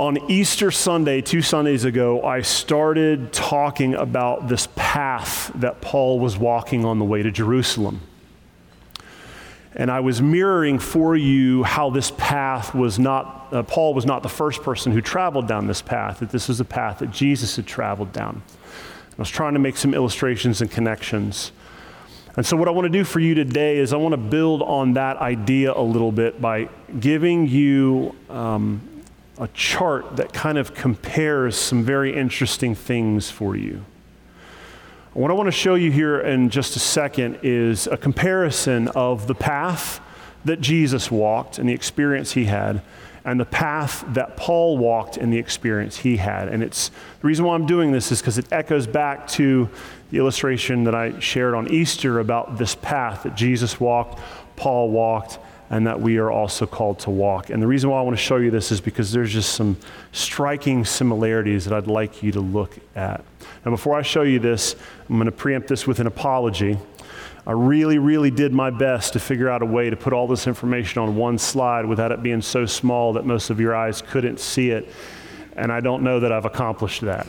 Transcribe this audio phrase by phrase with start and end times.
[0.00, 6.38] on Easter Sunday, two Sundays ago, I started talking about this path that Paul was
[6.38, 8.00] walking on the way to Jerusalem.
[9.74, 14.22] And I was mirroring for you how this path was not, uh, Paul was not
[14.22, 17.56] the first person who traveled down this path, that this was a path that Jesus
[17.56, 18.42] had traveled down.
[19.12, 21.52] I was trying to make some illustrations and connections.
[22.38, 24.62] And so, what I want to do for you today is I want to build
[24.62, 28.80] on that idea a little bit by giving you um,
[29.40, 33.82] a chart that kind of compares some very interesting things for you.
[35.14, 39.26] What I want to show you here in just a second is a comparison of
[39.26, 40.00] the path
[40.44, 42.82] that Jesus walked and the experience he had,
[43.24, 46.48] and the path that Paul walked and the experience he had.
[46.48, 49.68] And it's the reason why I'm doing this is because it echoes back to
[50.10, 54.20] the illustration that I shared on Easter about this path that Jesus walked,
[54.56, 55.38] Paul walked,
[55.70, 57.48] and that we are also called to walk.
[57.48, 59.76] And the reason why I want to show you this is because there's just some
[60.10, 63.24] striking similarities that I'd like you to look at.
[63.64, 64.74] Now, before I show you this,
[65.08, 66.76] I'm going to preempt this with an apology.
[67.46, 70.48] I really, really did my best to figure out a way to put all this
[70.48, 74.40] information on one slide without it being so small that most of your eyes couldn't
[74.40, 74.88] see it.
[75.56, 77.28] And I don't know that I've accomplished that.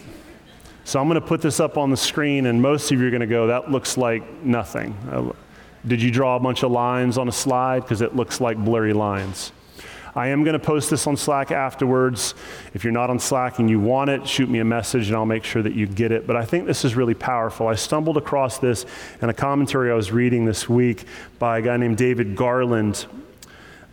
[0.84, 3.12] So I'm going to put this up on the screen, and most of you are
[3.12, 5.36] going to go, that looks like nothing.
[5.86, 7.82] Did you draw a bunch of lines on a slide?
[7.82, 9.52] Because it looks like blurry lines.
[10.14, 12.36] I am going to post this on Slack afterwards.
[12.74, 15.26] If you're not on Slack and you want it, shoot me a message and I'll
[15.26, 16.28] make sure that you get it.
[16.28, 17.68] But I think this is really powerful.
[17.68, 18.86] I stumbled across this
[19.22, 21.06] in a commentary I was reading this week
[21.40, 23.06] by a guy named David Garland.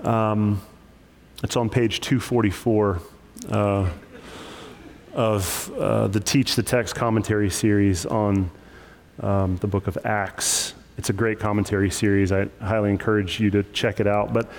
[0.01, 0.61] Um,
[1.45, 3.01] it's on page 244
[3.51, 3.91] uh,
[5.15, 8.51] of uh, the Teach the Text commentary series on
[9.21, 10.75] um, the book of Acts.
[10.99, 12.33] It's a great commentary series.
[12.33, 14.33] I highly encourage you to check it out.
[14.33, 14.51] But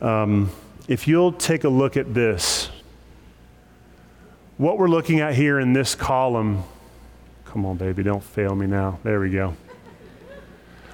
[0.00, 0.48] um,
[0.86, 2.70] if you'll take a look at this,
[4.56, 6.62] what we're looking at here in this column,
[7.44, 9.00] come on, baby, don't fail me now.
[9.02, 9.56] There we go.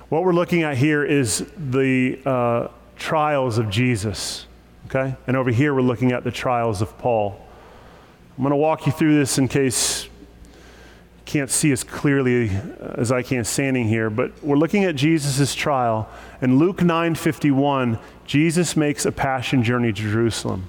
[0.08, 4.46] What we're looking at here is the uh, trials of Jesus,
[4.86, 5.14] okay?
[5.26, 7.38] And over here, we're looking at the trials of Paul.
[8.38, 10.08] I'm going to walk you through this in case
[11.26, 12.50] can't see as clearly
[12.80, 16.08] as I can standing here, but we're looking at Jesus' trial.
[16.40, 20.68] In Luke 9:51, Jesus makes a passion journey to Jerusalem.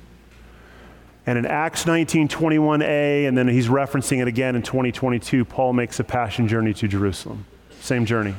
[1.28, 6.03] And in Acts 19:21a, and then he's referencing it again in 2022, Paul makes a
[6.03, 7.46] passion journey to Jerusalem.
[7.79, 8.34] Same journey.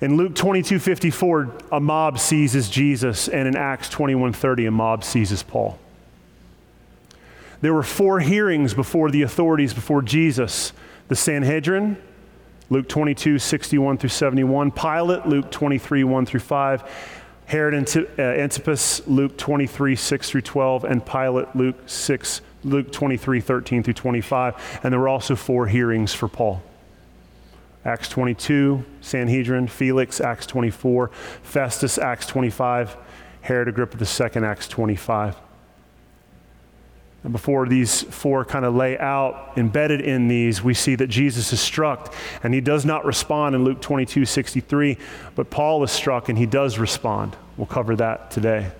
[0.00, 5.78] In Luke 22:54, a mob seizes Jesus, and in Acts 21:30, a mob seizes Paul.
[7.60, 10.72] There were four hearings before the authorities, before Jesus
[11.08, 11.96] the Sanhedrin,
[12.70, 16.84] Luke 22, 61 through 71, Pilate, Luke 23, 1 through 5,
[17.46, 23.82] Herod uh, Antipas, Luke 23, 6 through 12, and Pilate, Luke 6, Luke 23, 13
[23.82, 24.80] through 25.
[24.84, 26.62] And there were also four hearings for Paul.
[27.84, 31.08] Acts 22, Sanhedrin, Felix, Acts 24,
[31.42, 32.96] Festus, Acts 25,
[33.40, 35.34] Herod Agrippa II, Acts 25.
[37.28, 41.60] Before these four kind of lay out, embedded in these, we see that Jesus is
[41.60, 44.96] struck and he does not respond in Luke 22 63,
[45.34, 47.36] but Paul is struck and he does respond.
[47.58, 48.72] We'll cover that today.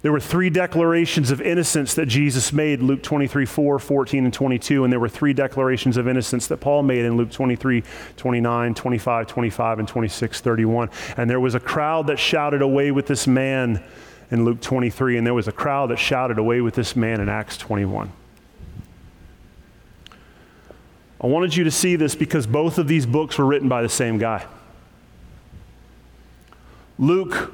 [0.00, 4.84] There were three declarations of innocence that Jesus made Luke 23, 4, 14, and 22.
[4.84, 7.82] And there were three declarations of innocence that Paul made in Luke 23,
[8.16, 10.90] 29, 25, 25, and 26, 31.
[11.16, 13.82] And there was a crowd that shouted, Away with this man
[14.30, 17.28] in Luke 23, and there was a crowd that shouted, Away with this man in
[17.28, 18.12] Acts 21.
[21.20, 23.88] I wanted you to see this because both of these books were written by the
[23.88, 24.46] same guy.
[26.98, 27.52] Luke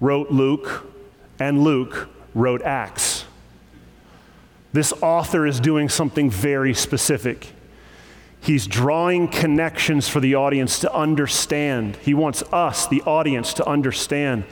[0.00, 0.86] wrote Luke,
[1.38, 3.24] and Luke wrote Acts.
[4.72, 7.52] This author is doing something very specific.
[8.40, 11.96] He's drawing connections for the audience to understand.
[11.96, 14.44] He wants us, the audience, to understand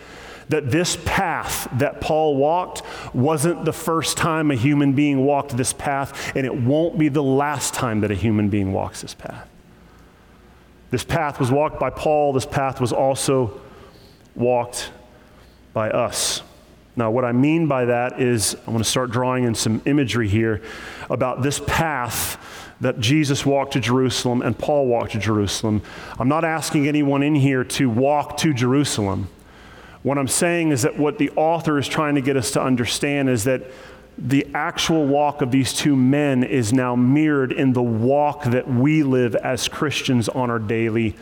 [0.53, 2.83] that this path that Paul walked
[3.15, 7.23] wasn't the first time a human being walked this path, and it won't be the
[7.23, 9.49] last time that a human being walks this path.
[10.91, 13.63] This path was walked by Paul, this path was also
[14.35, 14.91] walked
[15.73, 16.43] by us.
[16.97, 20.29] Now, what I mean by that is I'm going to start drawing in some imagery
[20.29, 20.61] here
[21.09, 22.37] about this path
[22.83, 25.81] that Jesus walked to Jerusalem and Paul walked to Jerusalem.
[26.19, 29.29] I'm not asking anyone in here to walk to Jerusalem.
[30.03, 33.29] What I'm saying is that what the author is trying to get us to understand
[33.29, 33.63] is that
[34.19, 39.03] the actual walk of these two men is now mirrored in the walk that we
[39.03, 41.17] live as Christians on our daily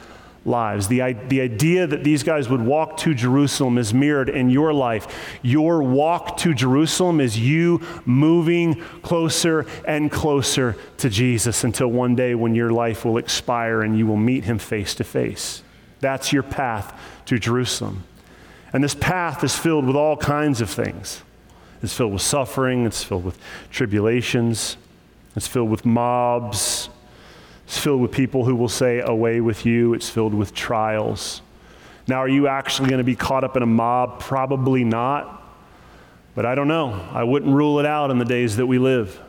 [0.45, 0.89] lives.
[0.89, 5.39] The, the idea that these guys would walk to Jerusalem is mirrored in your life.
[5.43, 12.35] Your walk to Jerusalem is you moving closer and closer to Jesus until one day
[12.35, 15.63] when your life will expire and you will meet him face to face.
[16.01, 18.05] That's your path to Jerusalem.
[18.73, 21.23] And this path is filled with all kinds of things.
[21.83, 23.39] It's filled with suffering, it's filled with
[23.71, 24.77] tribulations,
[25.35, 26.91] it's filled with mobs,
[27.71, 29.95] it's filled with people who will say, Away with you.
[29.95, 31.41] It's filled with trials.
[32.09, 34.19] Now, are you actually going to be caught up in a mob?
[34.19, 35.41] Probably not.
[36.35, 37.09] But I don't know.
[37.13, 39.21] I wouldn't rule it out in the days that we live.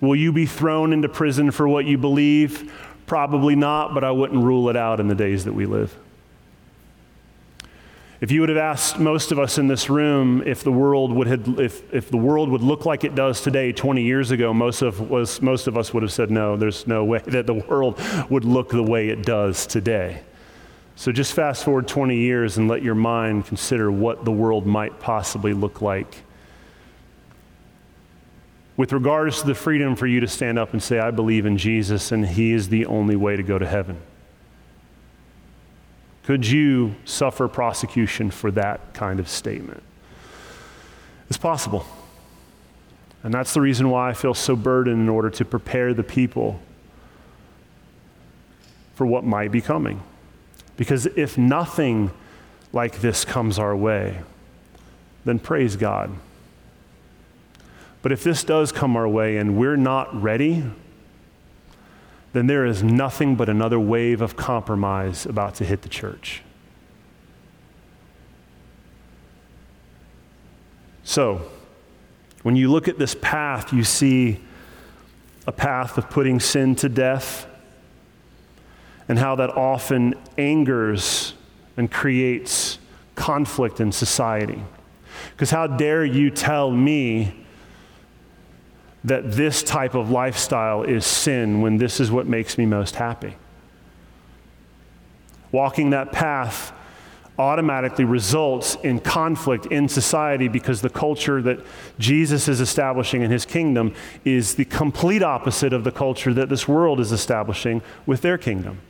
[0.00, 2.72] Will you be thrown into prison for what you believe?
[3.06, 5.96] Probably not, but I wouldn't rule it out in the days that we live.
[8.22, 11.26] If you would have asked most of us in this room if the world would
[11.26, 14.80] have, if, if the world would look like it does today 20 years ago, most
[14.80, 18.00] of, was, most of us would have said no, there's no way that the world
[18.30, 20.22] would look the way it does today.
[20.94, 25.00] So just fast forward 20 years and let your mind consider what the world might
[25.00, 26.22] possibly look like.
[28.76, 31.58] With regards to the freedom for you to stand up and say, I believe in
[31.58, 34.00] Jesus and He is the only way to go to heaven.
[36.24, 39.82] Could you suffer prosecution for that kind of statement?
[41.28, 41.84] It's possible.
[43.22, 46.60] And that's the reason why I feel so burdened in order to prepare the people
[48.94, 50.02] for what might be coming.
[50.76, 52.10] Because if nothing
[52.72, 54.20] like this comes our way,
[55.24, 56.10] then praise God.
[58.02, 60.64] But if this does come our way and we're not ready,
[62.32, 66.42] then there is nothing but another wave of compromise about to hit the church.
[71.04, 71.42] So,
[72.42, 74.40] when you look at this path, you see
[75.46, 77.46] a path of putting sin to death
[79.08, 81.34] and how that often angers
[81.76, 82.78] and creates
[83.14, 84.62] conflict in society.
[85.32, 87.41] Because how dare you tell me
[89.04, 93.36] that this type of lifestyle is sin when this is what makes me most happy.
[95.50, 96.72] Walking that path
[97.38, 101.58] automatically results in conflict in society because the culture that
[101.98, 103.94] Jesus is establishing in his kingdom
[104.24, 108.80] is the complete opposite of the culture that this world is establishing with their kingdom.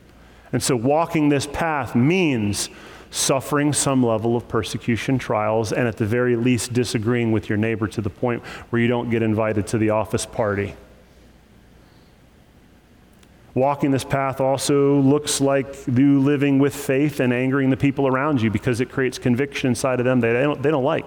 [0.51, 2.69] And so walking this path means
[3.13, 7.87] suffering some level of persecution, trials, and at the very least disagreeing with your neighbor
[7.87, 10.73] to the point where you don't get invited to the office party.
[13.53, 18.41] Walking this path also looks like you living with faith and angering the people around
[18.41, 21.05] you because it creates conviction inside of them that they don't, they don't like.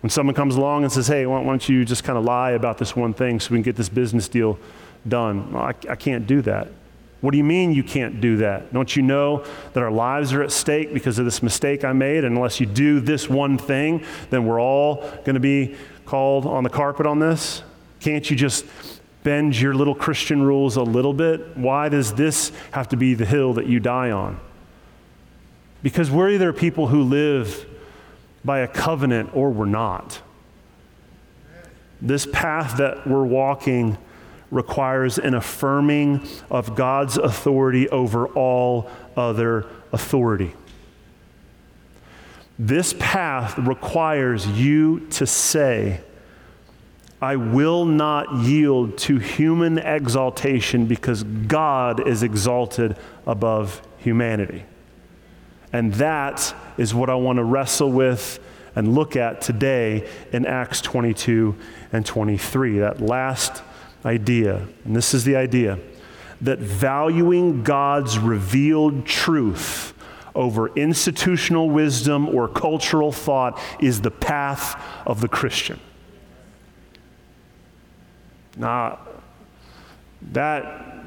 [0.00, 2.78] When someone comes along and says, hey, why don't you just kind of lie about
[2.78, 4.58] this one thing so we can get this business deal
[5.06, 5.52] done?
[5.52, 6.66] Well, I, I can't do that.
[7.22, 8.72] What do you mean you can't do that?
[8.72, 12.24] Don't you know that our lives are at stake because of this mistake I made?
[12.24, 16.64] And unless you do this one thing, then we're all going to be called on
[16.64, 17.62] the carpet on this?
[18.00, 18.66] Can't you just
[19.22, 21.56] bend your little Christian rules a little bit?
[21.56, 24.40] Why does this have to be the hill that you die on?
[25.80, 27.66] Because we're either people who live
[28.44, 30.20] by a covenant or we're not.
[32.00, 33.96] This path that we're walking
[34.52, 40.52] requires an affirming of God's authority over all other authority.
[42.58, 46.00] This path requires you to say,
[47.20, 54.64] I will not yield to human exaltation because God is exalted above humanity.
[55.72, 58.38] And that is what I want to wrestle with
[58.76, 61.56] and look at today in Acts 22
[61.92, 62.80] and 23.
[62.80, 63.62] That last
[64.04, 65.78] idea, and this is the idea,
[66.40, 69.94] that valuing God's revealed truth
[70.34, 75.78] over institutional wisdom or cultural thought is the path of the Christian.
[78.56, 78.98] Now,
[80.32, 81.04] that,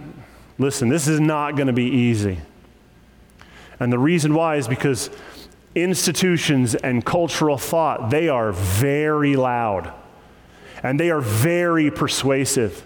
[0.58, 2.40] listen, this is not going to be easy.
[3.80, 5.10] And the reason why is because
[5.74, 9.92] institutions and cultural thought, they are very loud
[10.84, 12.86] and they are very persuasive.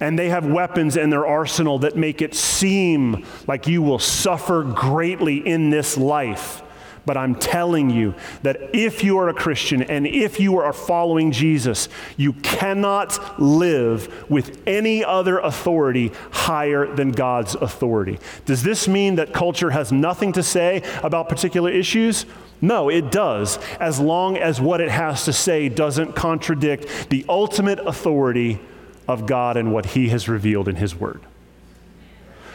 [0.00, 4.64] And they have weapons in their arsenal that make it seem like you will suffer
[4.64, 6.63] greatly in this life
[7.06, 11.32] But I'm telling you that if you are a Christian and if you are following
[11.32, 18.18] Jesus, you cannot live with any other authority higher than God's authority.
[18.46, 22.26] Does this mean that culture has nothing to say about particular issues?
[22.60, 27.78] No, it does, as long as what it has to say doesn't contradict the ultimate
[27.80, 28.60] authority
[29.06, 31.20] of God and what He has revealed in His Word.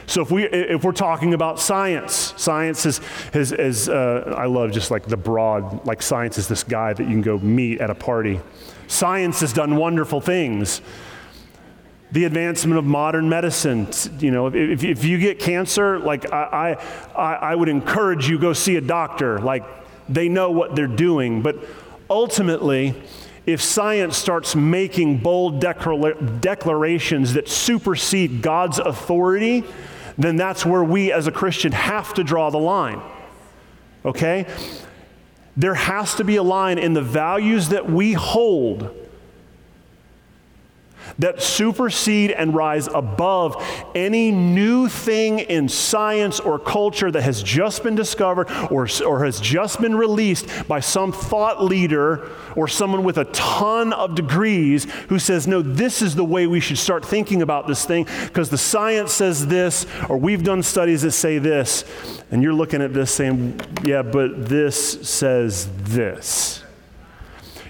[0.10, 3.00] So if we if we're talking about science, science is
[3.32, 7.04] is, is uh, I love just like the broad like science is this guy that
[7.04, 8.40] you can go meet at a party.
[8.88, 10.82] Science has done wonderful things.
[12.12, 13.88] The advancement of modern medicine,
[14.18, 16.76] you know, if, if you get cancer, like I,
[17.16, 19.38] I, I would encourage you go see a doctor.
[19.38, 19.64] Like
[20.10, 21.56] they know what they're doing, but
[22.10, 22.96] ultimately,
[23.46, 29.64] if science starts making bold declarations that supersede God's authority,
[30.20, 33.02] then that's where we as a Christian have to draw the line.
[34.04, 34.46] Okay?
[35.56, 38.96] There has to be a line in the values that we hold
[41.18, 43.56] that supersede and rise above
[43.96, 49.40] any new thing in science or culture that has just been discovered or, or has
[49.40, 55.20] just been released by some thought leader or someone with a ton of degrees who
[55.20, 58.58] says, no, this is the way we should start thinking about this thing because the
[58.58, 61.84] science says this, or we've done studies that say this.
[62.32, 66.59] And you're looking at this saying, yeah, but this says this.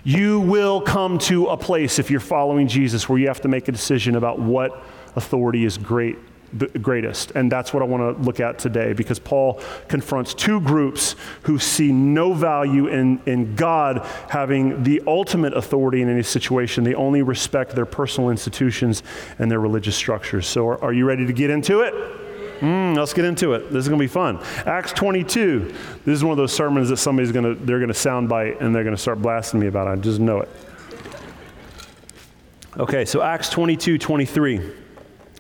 [0.04, 3.68] You will come to a place, if you're following Jesus, where you have to make
[3.68, 4.84] a decision about what
[5.16, 6.18] authority is great,
[6.54, 7.32] the greatest.
[7.32, 11.60] And that's what I want to look at today because Paul confronts two groups who
[11.60, 16.84] see no value in, in God having the ultimate authority in any situation.
[16.84, 19.04] They only respect their personal institutions
[19.38, 20.48] and their religious structures.
[20.48, 21.94] So, are, are you ready to get into it?
[22.60, 23.72] Mm, let's get into it.
[23.72, 24.40] This is going to be fun.
[24.66, 25.74] Acts 22.
[26.06, 28.76] This is one of those sermons that somebody's going to, they're going to soundbite and
[28.76, 29.88] they're going to start blasting me about.
[29.88, 29.92] It.
[29.92, 30.50] I just know it.
[32.78, 34.72] Okay, so Acts 22, 23.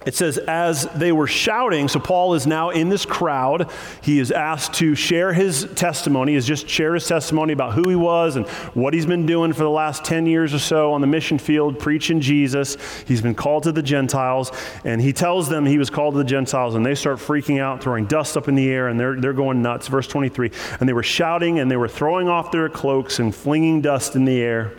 [0.05, 3.69] It says, as they were shouting, so Paul is now in this crowd.
[4.01, 7.97] He is asked to share his testimony, is just share his testimony about who he
[7.97, 11.07] was and what he's been doing for the last 10 years or so on the
[11.07, 12.77] mission field, preaching Jesus.
[13.07, 14.53] He's been called to the Gentiles,
[14.85, 17.83] and he tells them he was called to the Gentiles, and they start freaking out,
[17.83, 19.89] throwing dust up in the air, and they're, they're going nuts.
[19.89, 23.81] Verse 23 And they were shouting, and they were throwing off their cloaks and flinging
[23.81, 24.71] dust in the air.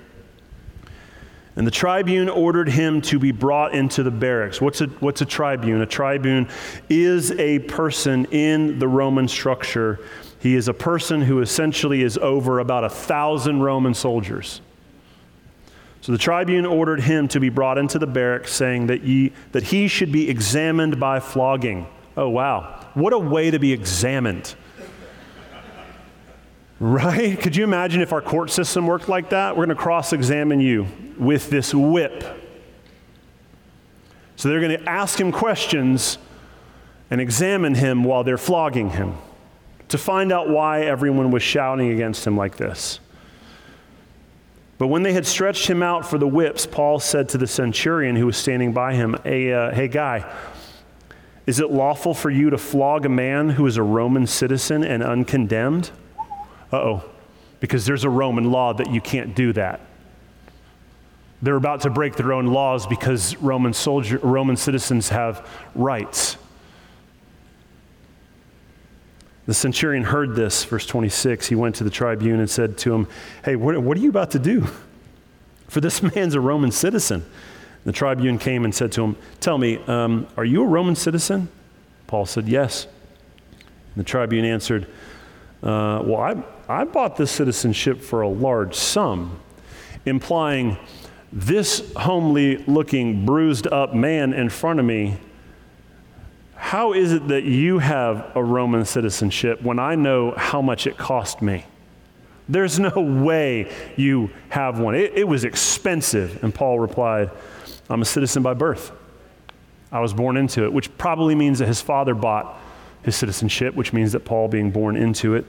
[1.56, 4.60] And the tribune ordered him to be brought into the barracks.
[4.60, 5.80] What's a, what's a tribune?
[5.80, 6.48] A tribune
[6.88, 9.98] is a person in the Roman structure.
[10.38, 14.60] He is a person who essentially is over about a thousand Roman soldiers.
[16.02, 19.64] So the tribune ordered him to be brought into the barracks, saying that, ye, that
[19.64, 21.86] he should be examined by flogging.
[22.16, 22.86] Oh, wow.
[22.94, 24.54] What a way to be examined.
[26.80, 27.38] Right?
[27.38, 29.54] Could you imagine if our court system worked like that?
[29.54, 30.86] We're going to cross examine you
[31.18, 32.24] with this whip.
[34.36, 36.16] So they're going to ask him questions
[37.10, 39.18] and examine him while they're flogging him
[39.88, 43.00] to find out why everyone was shouting against him like this.
[44.78, 48.16] But when they had stretched him out for the whips, Paul said to the centurion
[48.16, 50.32] who was standing by him, Hey, uh, hey guy,
[51.46, 55.02] is it lawful for you to flog a man who is a Roman citizen and
[55.02, 55.90] uncondemned?
[56.72, 57.04] Uh oh,
[57.60, 59.80] because there's a Roman law that you can't do that.
[61.42, 66.36] They're about to break their own laws because Roman, soldier, Roman citizens have rights.
[69.46, 71.48] The centurion heard this, verse 26.
[71.48, 73.08] He went to the tribune and said to him,
[73.44, 74.66] Hey, what, what are you about to do?
[75.68, 77.24] For this man's a Roman citizen.
[77.84, 81.48] The tribune came and said to him, Tell me, um, are you a Roman citizen?
[82.06, 82.86] Paul said, Yes.
[83.94, 84.86] And the tribune answered,
[85.62, 89.40] uh, Well, I, I bought this citizenship for a large sum,
[90.06, 90.78] implying
[91.32, 95.16] this homely looking, bruised up man in front of me.
[96.54, 100.96] How is it that you have a Roman citizenship when I know how much it
[100.96, 101.64] cost me?
[102.48, 104.94] There's no way you have one.
[104.94, 106.42] It, it was expensive.
[106.42, 107.30] And Paul replied,
[107.88, 108.92] I'm a citizen by birth.
[109.92, 112.58] I was born into it, which probably means that his father bought
[113.02, 115.44] his citizenship, which means that Paul, being born into it,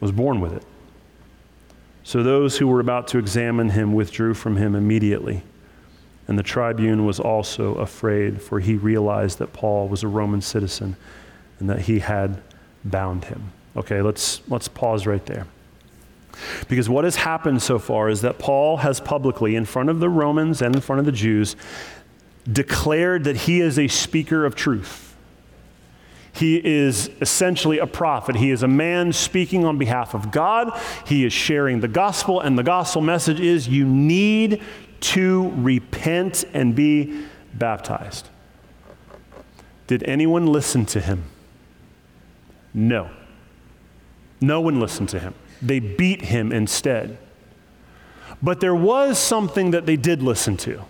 [0.00, 0.62] was born with it.
[2.04, 5.42] So those who were about to examine him withdrew from him immediately.
[6.28, 10.96] And the tribune was also afraid, for he realized that Paul was a Roman citizen
[11.58, 12.42] and that he had
[12.84, 13.52] bound him.
[13.76, 15.46] Okay, let's, let's pause right there.
[16.68, 20.08] Because what has happened so far is that Paul has publicly, in front of the
[20.08, 21.56] Romans and in front of the Jews,
[22.50, 25.05] declared that he is a speaker of truth
[26.36, 28.36] He is essentially a prophet.
[28.36, 30.78] He is a man speaking on behalf of God.
[31.06, 34.62] He is sharing the gospel, and the gospel message is you need
[35.00, 37.24] to repent and be
[37.54, 38.28] baptized.
[39.86, 41.24] Did anyone listen to him?
[42.74, 43.08] No.
[44.40, 45.34] No one listened to him.
[45.62, 47.16] They beat him instead.
[48.42, 50.82] But there was something that they did listen to.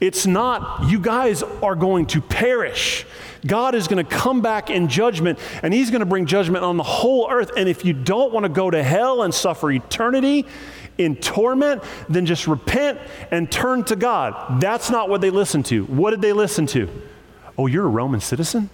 [0.00, 3.06] It's not, you guys are going to perish.
[3.46, 6.76] God is going to come back in judgment, and He's going to bring judgment on
[6.76, 7.52] the whole earth.
[7.56, 10.46] And if you don't want to go to hell and suffer eternity
[10.98, 14.60] in torment, then just repent and turn to God.
[14.60, 15.84] That's not what they listened to.
[15.86, 16.88] What did they listen to?
[17.56, 18.70] Oh, you're a Roman citizen?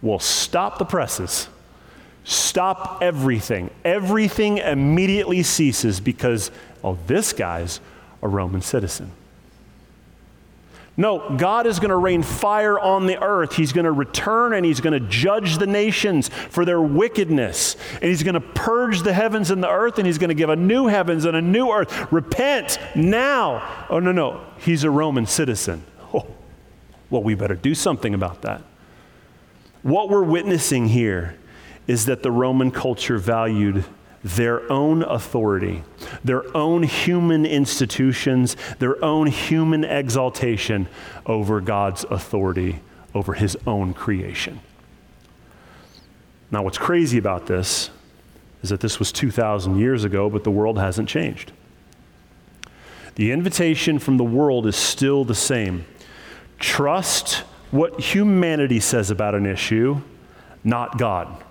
[0.00, 1.48] Well, stop the presses.
[2.24, 3.70] Stop everything.
[3.84, 6.50] Everything immediately ceases because,
[6.82, 7.80] oh, this guy's
[8.22, 9.12] a Roman citizen.
[10.96, 13.54] No, God is going to rain fire on the earth.
[13.54, 17.76] He's going to return and he's going to judge the nations for their wickedness.
[17.94, 20.50] And he's going to purge the heavens and the earth and he's going to give
[20.50, 22.12] a new heavens and a new earth.
[22.12, 23.86] Repent now.
[23.88, 24.44] Oh, no, no.
[24.58, 25.82] He's a Roman citizen.
[26.12, 26.26] Oh,
[27.08, 28.62] well, we better do something about that.
[29.82, 31.38] What we're witnessing here
[31.86, 33.84] is that the Roman culture valued
[34.24, 35.82] their own authority,
[36.22, 40.88] their own human institutions, their own human exaltation
[41.26, 42.80] over God's authority
[43.14, 44.60] over his own creation.
[46.50, 47.90] Now, what's crazy about this
[48.62, 51.52] is that this was 2,000 years ago, but the world hasn't changed.
[53.14, 55.84] The invitation from the world is still the same
[56.58, 60.00] trust what humanity says about an issue,
[60.62, 61.42] not God.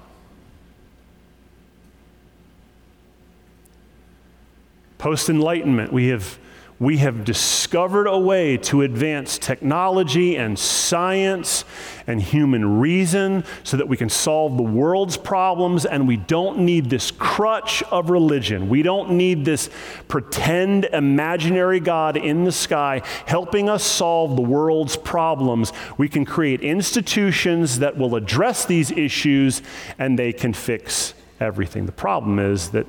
[5.01, 6.37] Post Enlightenment, we have,
[6.77, 11.65] we have discovered a way to advance technology and science
[12.05, 16.91] and human reason so that we can solve the world's problems, and we don't need
[16.91, 18.69] this crutch of religion.
[18.69, 19.71] We don't need this
[20.07, 25.73] pretend imaginary God in the sky helping us solve the world's problems.
[25.97, 29.63] We can create institutions that will address these issues
[29.97, 31.87] and they can fix everything.
[31.87, 32.85] The problem is that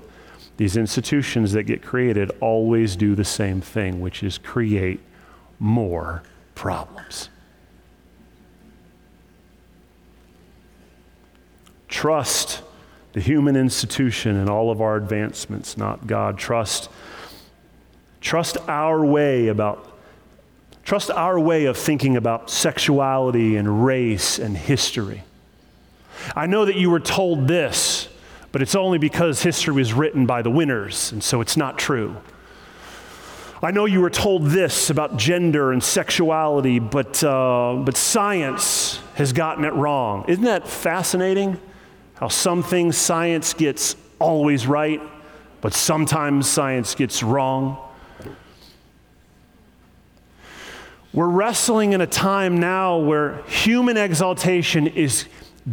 [0.62, 5.00] these institutions that get created always do the same thing, which is create
[5.58, 6.22] more
[6.54, 7.30] problems.
[11.88, 12.62] Trust
[13.12, 16.38] the human institution and all of our advancements, not God.
[16.38, 16.88] Trust,
[18.20, 19.98] trust our way about
[20.84, 25.24] trust our way of thinking about sexuality and race and history.
[26.36, 28.06] I know that you were told this
[28.52, 32.16] but it's only because history was written by the winners, and so it's not true.
[33.62, 39.32] I know you were told this about gender and sexuality, but, uh, but science has
[39.32, 40.24] gotten it wrong.
[40.26, 41.58] Isn't that fascinating?
[42.14, 45.00] How some things science gets always right,
[45.60, 47.78] but sometimes science gets wrong.
[51.12, 55.26] We're wrestling in a time now where human exaltation is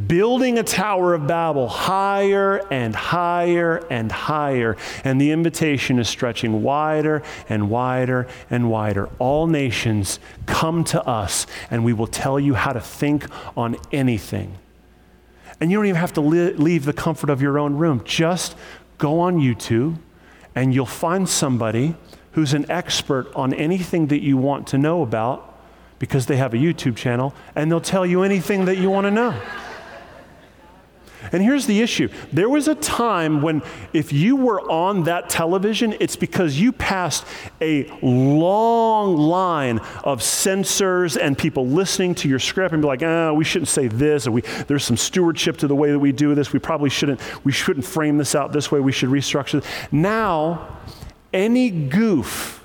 [0.08, 4.78] building a Tower of Babel higher and higher and higher.
[5.04, 9.10] And the invitation is stretching wider and wider and wider.
[9.18, 13.26] All nations come to us, and we will tell you how to think
[13.58, 14.58] on anything.
[15.60, 18.02] And you don't even have to li- leave the comfort of your own room.
[18.06, 18.56] Just
[18.98, 19.98] go on YouTube,
[20.56, 21.96] and you'll find somebody
[22.34, 25.46] who's an expert on anything that you want to know about
[25.98, 29.12] because they have a YouTube channel, and they'll tell you anything that you want to
[29.12, 29.36] know.
[31.32, 33.62] And here's the issue there was a time when,
[33.94, 37.26] if you were on that television, it's because you passed
[37.62, 43.30] a long line of censors and people listening to your script and be like, ah,
[43.30, 46.12] oh, we shouldn't say this, or we, there's some stewardship to the way that we
[46.12, 46.54] do this.
[46.54, 48.80] We probably shouldn't, we shouldn't frame this out this way.
[48.80, 49.64] We should restructure.
[49.92, 50.78] Now,
[51.34, 52.59] any goof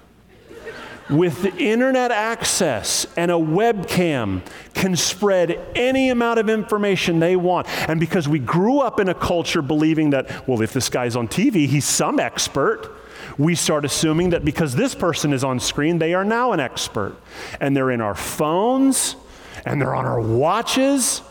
[1.11, 7.69] with internet access and a webcam can spread any amount of information they want.
[7.89, 11.29] And because we grew up in a culture believing that, well, if this guy's on
[11.29, 12.91] TV, he's some expert,
[13.39, 17.17] we start assuming that because this person is on screen, they are now an expert.
[17.61, 19.17] And they're in our phones
[19.65, 21.23] and they're on our watches.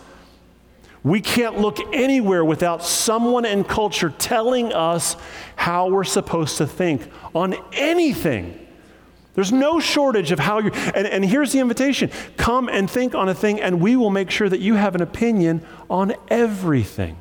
[1.04, 5.18] We can't look anywhere without someone in culture telling us
[5.56, 8.60] how we're supposed to think on anything.
[9.36, 10.74] There's no shortage of how you're.
[10.94, 14.30] And, and here's the invitation come and think on a thing, and we will make
[14.30, 17.18] sure that you have an opinion on everything.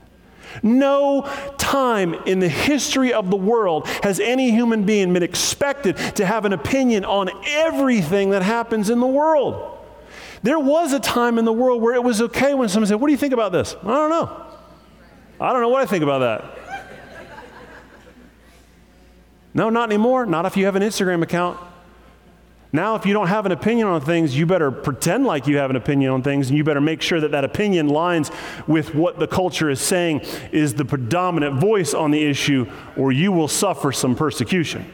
[0.62, 1.22] No
[1.56, 6.44] time in the history of the world has any human being been expected to have
[6.44, 9.78] an opinion on everything that happens in the world.
[10.42, 13.06] There was a time in the world where it was okay when someone said, What
[13.06, 13.74] do you think about this?
[13.82, 14.46] I don't know.
[15.40, 16.58] I don't know what I think about that.
[19.54, 20.26] No, not anymore.
[20.26, 21.58] Not if you have an Instagram account.
[22.74, 25.68] Now, if you don't have an opinion on things, you better pretend like you have
[25.68, 28.30] an opinion on things, and you better make sure that that opinion lines
[28.66, 33.30] with what the culture is saying is the predominant voice on the issue, or you
[33.30, 34.90] will suffer some persecution.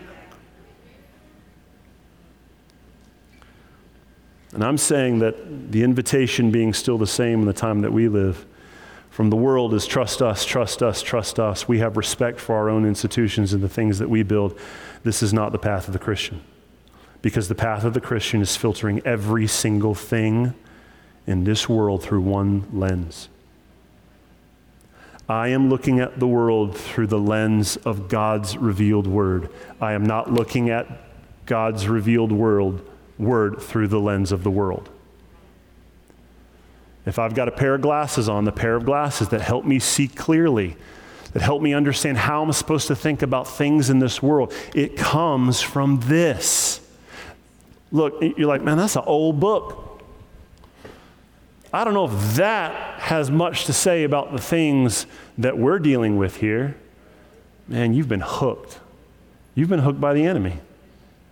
[4.55, 8.09] And I'm saying that the invitation being still the same in the time that we
[8.09, 8.45] live
[9.09, 11.69] from the world is trust us, trust us, trust us.
[11.69, 14.59] We have respect for our own institutions and the things that we build.
[15.05, 16.43] This is not the path of the Christian
[17.23, 20.55] because the path of the Christian is filtering every single thing
[21.27, 23.29] in this world through one lens.
[25.29, 29.51] I am looking at the world through the lens of God's revealed word.
[29.79, 30.87] I am not looking at
[31.45, 34.89] God's revealed world, word through the lens of the world.
[37.05, 39.79] If I've got a pair of glasses on, the pair of glasses that help me
[39.79, 40.77] see clearly,
[41.33, 44.97] that help me understand how I'm supposed to think about things in this world, it
[44.97, 46.81] comes from this.
[47.91, 50.03] Look, you're like, man, that's an old book.
[51.73, 56.17] I don't know if that has much to say about the things that we're dealing
[56.17, 56.77] with here.
[57.67, 58.81] Man, you've been hooked.
[59.55, 60.61] You've been hooked by the enemy.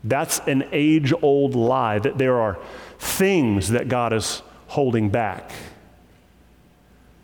[0.05, 2.59] That's an age old lie that there are
[2.99, 5.53] things that God is holding back.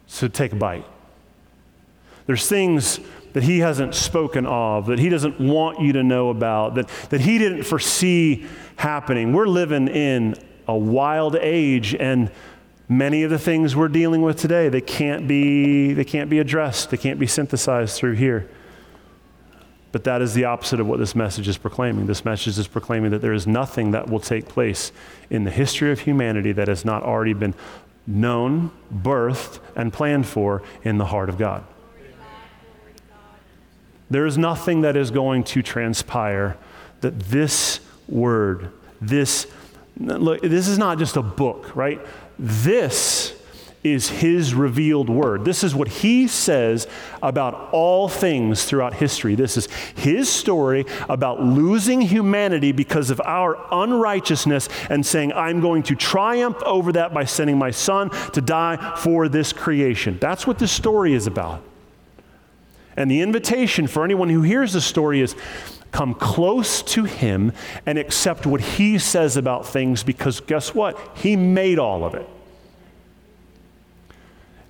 [0.06, 0.86] So take a bite.
[2.26, 3.00] There's things
[3.32, 7.20] that he hasn't spoken of, that he doesn't want you to know about, that, that
[7.22, 9.32] he didn't foresee happening.
[9.32, 10.34] We're living in
[10.68, 12.30] a wild age, and
[12.88, 16.90] many of the things we're dealing with today, they can't be, they can't be addressed,
[16.90, 18.48] they can't be synthesized through here.
[19.92, 22.06] But that is the opposite of what this message is proclaiming.
[22.06, 24.90] This message is proclaiming that there is nothing that will take place
[25.28, 27.54] in the history of humanity that has not already been
[28.06, 31.64] known, birthed, and planned for in the heart of God.
[34.12, 36.58] There is nothing that is going to transpire
[37.00, 38.70] that this word,
[39.00, 39.46] this,
[39.98, 41.98] look, this is not just a book, right?
[42.38, 43.34] This
[43.82, 45.46] is his revealed word.
[45.46, 46.86] This is what he says
[47.22, 49.34] about all things throughout history.
[49.34, 55.82] This is his story about losing humanity because of our unrighteousness and saying, I'm going
[55.84, 60.18] to triumph over that by sending my son to die for this creation.
[60.20, 61.62] That's what this story is about.
[62.96, 65.34] And the invitation for anyone who hears the story is
[65.92, 67.52] come close to him
[67.86, 70.98] and accept what he says about things because guess what?
[71.14, 72.28] He made all of it.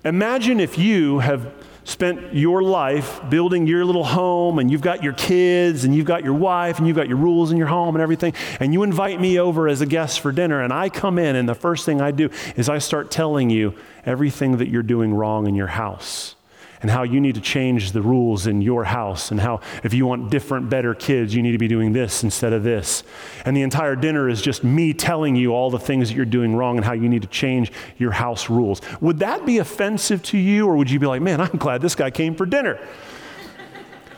[0.05, 1.53] Imagine if you have
[1.85, 6.23] spent your life building your little home and you've got your kids and you've got
[6.23, 9.19] your wife and you've got your rules in your home and everything and you invite
[9.19, 11.99] me over as a guest for dinner and I come in and the first thing
[11.99, 16.35] I do is I start telling you everything that you're doing wrong in your house
[16.83, 20.05] and how you need to change the rules in your house, and how if you
[20.05, 23.03] want different, better kids, you need to be doing this instead of this.
[23.45, 26.55] And the entire dinner is just me telling you all the things that you're doing
[26.55, 28.81] wrong and how you need to change your house rules.
[29.01, 31.95] Would that be offensive to you, or would you be like, man, I'm glad this
[31.95, 32.77] guy came for dinner?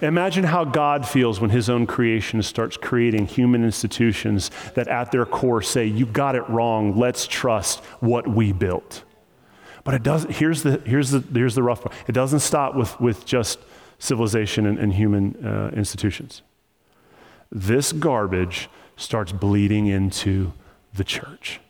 [0.02, 5.26] Imagine how God feels when his own creation starts creating human institutions that at their
[5.26, 9.04] core say, You got it wrong, let's trust what we built.
[9.86, 11.96] But it doesn't, here's the, here's the, here's the rough part.
[12.08, 13.60] It doesn't stop with, with just
[14.00, 16.42] civilization and, and human uh, institutions.
[17.52, 18.68] This garbage
[18.98, 20.52] starts bleeding into
[20.96, 21.62] the church.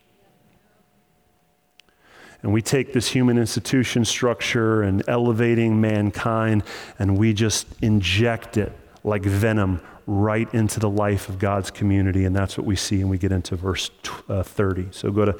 [2.42, 6.64] And we take this human institution structure and elevating mankind,
[6.98, 8.72] and we just inject it
[9.04, 12.24] like venom right into the life of God's community.
[12.24, 13.90] And that's what we see, and we get into verse
[14.30, 14.88] uh, 30.
[14.92, 15.38] So go to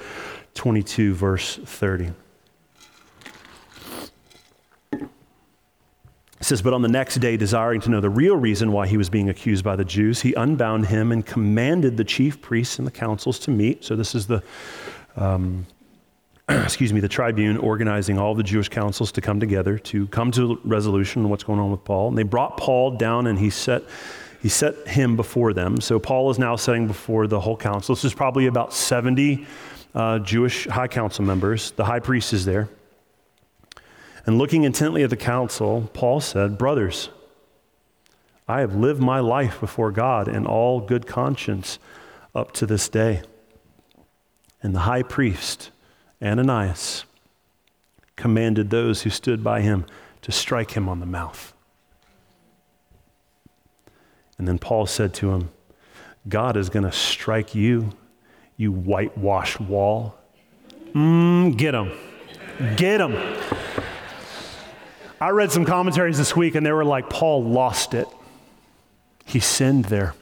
[0.56, 2.12] 22, verse 30.
[6.40, 8.98] It says, But on the next day, desiring to know the real reason why he
[8.98, 12.88] was being accused by the Jews, he unbound him and commanded the chief priests and
[12.88, 13.84] the councils to meet.
[13.84, 14.44] So this is the,
[15.16, 15.66] um,
[16.50, 20.54] excuse me, the tribune organizing all the Jewish councils to come together to come to
[20.54, 22.10] a resolution on what's going on with Paul.
[22.10, 23.84] And they brought Paul down and he set,
[24.42, 25.80] he set him before them.
[25.80, 27.96] So Paul is now setting before the whole council.
[27.96, 29.48] This is probably about 70
[29.96, 31.72] uh, Jewish high council members.
[31.72, 32.68] The high priest is there.
[34.26, 37.10] And looking intently at the council, Paul said, Brothers,
[38.48, 41.80] I have lived my life before God in all good conscience
[42.34, 43.22] up to this day.
[44.62, 45.72] And the high priest,
[46.22, 47.06] Ananias,
[48.16, 49.86] commanded those who stood by him
[50.22, 51.54] to strike him on the mouth.
[54.38, 55.50] And then Paul said to him,
[56.28, 57.92] God is going to strike you,
[58.58, 60.16] you whitewashed wall.
[60.94, 61.92] Mm, get him.
[62.76, 63.14] Get him.
[65.26, 68.08] I read some commentaries this week and they were like, Paul lost it.
[69.26, 70.14] He sinned there.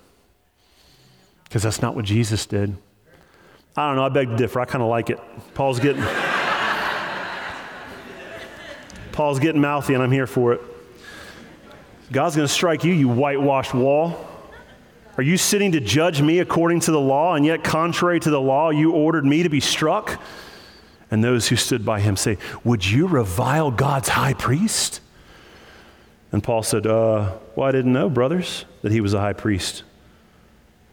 [1.43, 2.73] Because that's not what Jesus did.
[3.75, 4.61] I don't know, I beg to differ.
[4.61, 5.19] I kind of like it.
[5.55, 6.01] Paul's getting
[9.11, 10.61] Paul's getting mouthy and I'm here for it.
[12.09, 14.25] God's going to strike you, you whitewashed wall.
[15.17, 18.39] Are you sitting to judge me according to the law, and yet, contrary to the
[18.39, 20.21] law, you ordered me to be struck?
[21.13, 24.99] And those who stood by him say, Would you revile God's high priest?
[26.31, 29.83] And Paul said, uh, Well, I didn't know, brothers, that he was a high priest.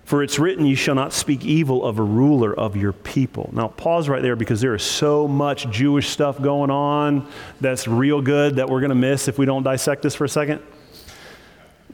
[0.04, 3.48] For it's written, You shall not speak evil of a ruler of your people.
[3.54, 7.26] Now, pause right there because there is so much Jewish stuff going on
[7.62, 10.28] that's real good that we're going to miss if we don't dissect this for a
[10.28, 10.60] second.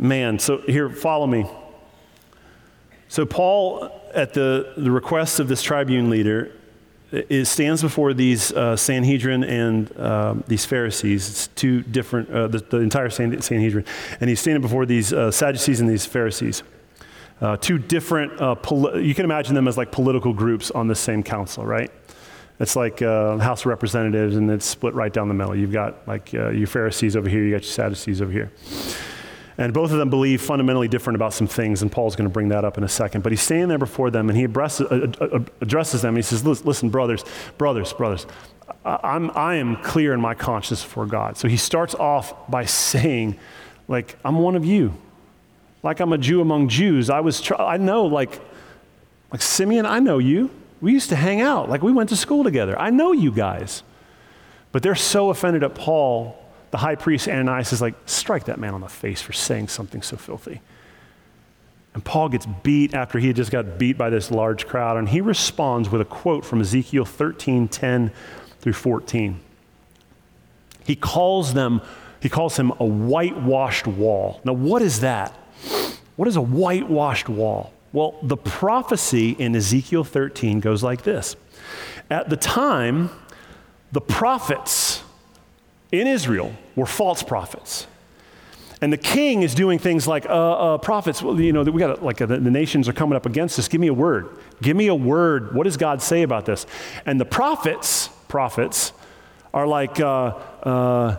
[0.01, 1.47] Man, so here, follow me.
[3.07, 6.56] So, Paul, at the, the request of this tribune leader,
[7.12, 11.29] is, stands before these uh, Sanhedrin and uh, these Pharisees.
[11.29, 13.85] It's two different, uh, the, the, entire Sanhedrin.
[14.21, 16.62] And he's standing before these uh, Sadducees and these Pharisees.
[17.40, 20.95] Uh, two different, uh, poli- you can imagine them as like political groups on the
[20.95, 21.90] same council, right?
[22.59, 25.55] It's like House of Representatives, and it's split right down the middle.
[25.55, 28.51] You've got like your Pharisees over here, you got your Sadducees over here.
[29.59, 32.49] And both of them believe fundamentally different about some things, and Paul's going to bring
[32.49, 33.23] that up in a second.
[33.23, 36.16] But he's standing there before them, and he addresses, them.
[36.16, 37.25] He says, Listen, brothers,
[37.57, 38.27] brothers, brothers,
[38.85, 41.37] I'm, I am clear in my conscience before God.
[41.37, 43.38] So he starts off by saying,
[43.88, 44.95] like, I'm one of you.
[45.83, 47.11] Like I'm a Jew among Jews.
[47.11, 48.40] I was, try- I know, like,
[49.33, 50.51] like Simeon, I know you.
[50.81, 51.69] We used to hang out.
[51.71, 52.79] Like we went to school together.
[52.79, 53.83] I know you guys.
[54.73, 56.37] But they're so offended at Paul
[56.77, 60.03] the high priest Ananias is like, strike that man on the face for saying something
[60.03, 60.61] so filthy.
[61.95, 65.09] And Paul gets beat after he had just got beat by this large crowd, and
[65.09, 68.12] he responds with a quote from Ezekiel 13 10
[68.61, 69.41] through 14.
[70.85, 71.81] He calls them,
[72.21, 74.43] he calls him a whitewashed wall.
[74.45, 75.33] Now, what is that?
[76.17, 77.73] What is a whitewashed wall?
[77.95, 81.37] Well, the prophecy in Ezekiel 13 goes like this
[82.11, 83.09] At the time,
[83.93, 84.95] the prophets
[85.92, 87.87] in Israel were false prophets.
[88.83, 92.03] And the king is doing things like, uh, uh, prophets, well, you know, we got
[92.03, 93.68] like uh, the, the nations are coming up against us.
[93.68, 94.29] Give me a word.
[94.61, 95.55] Give me a word.
[95.55, 96.66] What does God say about this?
[97.07, 98.92] And the prophets, prophets,
[99.55, 101.16] are like, uh, uh,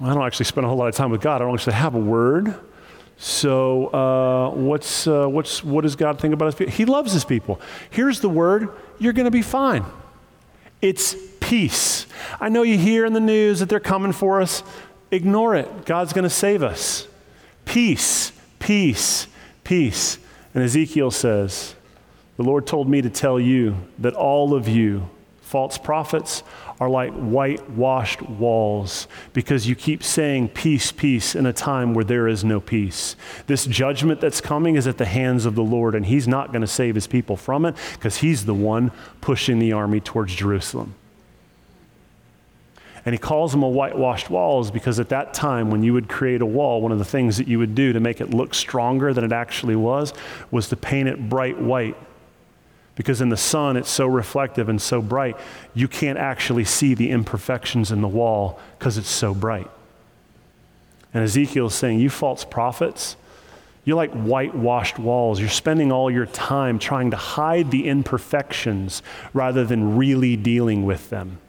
[0.00, 1.42] I don't actually spend a whole lot of time with God.
[1.42, 2.54] I don't actually have a word.
[3.18, 6.74] So, uh, what's, uh, what's, what does God think about us?
[6.74, 7.60] He loves his people.
[7.90, 9.84] Here's the word you're going to be fine.
[10.80, 11.14] It's
[11.50, 12.06] peace.
[12.40, 14.62] I know you hear in the news that they're coming for us.
[15.10, 15.84] Ignore it.
[15.84, 17.08] God's going to save us.
[17.64, 19.26] Peace, peace,
[19.64, 20.18] peace.
[20.54, 21.74] And Ezekiel says,
[22.36, 25.10] The Lord told me to tell you that all of you,
[25.40, 26.44] false prophets,
[26.78, 32.28] are like whitewashed walls because you keep saying peace, peace in a time where there
[32.28, 33.16] is no peace.
[33.48, 36.60] This judgment that's coming is at the hands of the Lord, and He's not going
[36.60, 40.94] to save His people from it because He's the one pushing the army towards Jerusalem.
[43.10, 46.42] And he calls them a whitewashed walls because at that time, when you would create
[46.42, 49.12] a wall, one of the things that you would do to make it look stronger
[49.12, 50.14] than it actually was
[50.52, 51.96] was to paint it bright white.
[52.94, 55.36] Because in the sun, it's so reflective and so bright,
[55.74, 59.68] you can't actually see the imperfections in the wall because it's so bright.
[61.12, 63.16] And Ezekiel is saying, You false prophets,
[63.84, 65.40] you're like whitewashed walls.
[65.40, 71.10] You're spending all your time trying to hide the imperfections rather than really dealing with
[71.10, 71.40] them.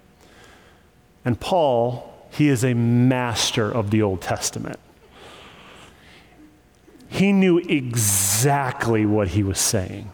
[1.23, 4.79] And Paul, he is a master of the Old Testament.
[7.09, 10.11] He knew exactly what he was saying.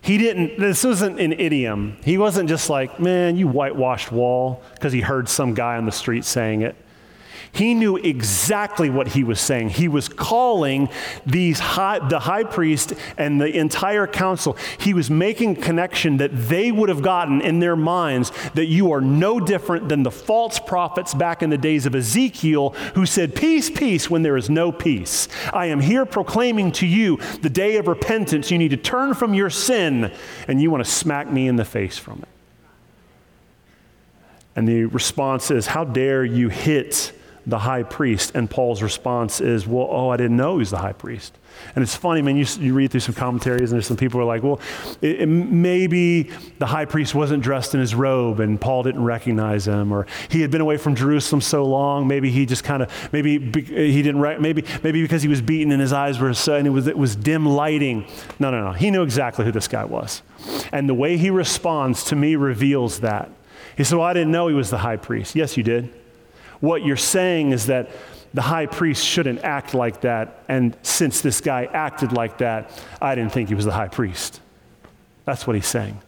[0.00, 1.96] He didn't, this wasn't an idiom.
[2.02, 5.92] He wasn't just like, man, you whitewashed wall, because he heard some guy on the
[5.92, 6.74] street saying it.
[7.54, 9.70] He knew exactly what he was saying.
[9.70, 10.88] He was calling
[11.26, 14.56] these high, the high priest and the entire council.
[14.78, 19.02] He was making connection that they would have gotten in their minds that you are
[19.02, 23.68] no different than the false prophets back in the days of Ezekiel who said, Peace,
[23.68, 25.28] peace, when there is no peace.
[25.52, 28.50] I am here proclaiming to you the day of repentance.
[28.50, 30.10] You need to turn from your sin,
[30.48, 32.28] and you want to smack me in the face from it.
[34.56, 37.12] And the response is, How dare you hit
[37.46, 38.32] the high priest.
[38.34, 41.36] And Paul's response is, well, oh, I didn't know he was the high priest.
[41.74, 44.22] And it's funny, man, you, you read through some commentaries and there's some people who
[44.22, 44.60] are like, well,
[45.00, 49.68] it, it, maybe the high priest wasn't dressed in his robe and Paul didn't recognize
[49.68, 53.12] him, or he had been away from Jerusalem so long, maybe he just kind of,
[53.12, 56.54] maybe he didn't, re- maybe, maybe because he was beaten and his eyes were so,
[56.54, 58.06] and it was, it was dim lighting.
[58.38, 58.72] No, no, no.
[58.72, 60.22] He knew exactly who this guy was.
[60.72, 63.30] And the way he responds to me reveals that.
[63.76, 65.34] He said, Well, I didn't know he was the high priest.
[65.34, 65.92] Yes, you did.
[66.62, 67.90] What you're saying is that
[68.32, 70.44] the high priest shouldn't act like that.
[70.48, 72.70] And since this guy acted like that,
[73.00, 74.40] I didn't think he was the high priest.
[75.24, 76.00] That's what he's saying.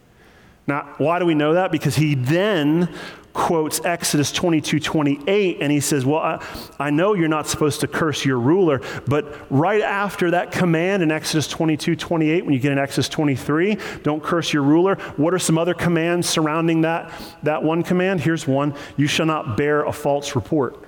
[0.67, 1.71] Now, why do we know that?
[1.71, 2.93] Because he then
[3.35, 6.45] quotes Exodus 22 28, and he says, Well, I,
[6.79, 11.11] I, know you're not supposed to curse your ruler, but right after that command in
[11.11, 15.39] Exodus 22 28, when you get in Exodus 23, don't curse your ruler, what are
[15.39, 17.11] some other commands surrounding that,
[17.43, 18.21] that one command?
[18.21, 20.81] Here's one you shall not bear a false report.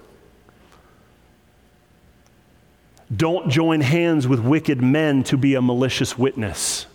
[3.16, 6.88] Don't join hands with wicked men to be a malicious witness.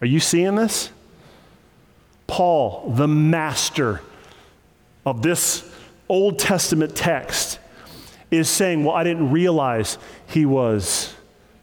[0.00, 0.90] Are you seeing this?
[2.26, 4.02] Paul, the master
[5.04, 5.68] of this
[6.08, 7.58] Old Testament text,
[8.30, 11.14] is saying, Well, I didn't realize he was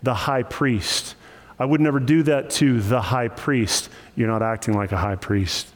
[0.02, 1.16] the high priest.
[1.60, 3.90] I would never do that to the high priest.
[4.16, 5.68] You're not acting like a high priest.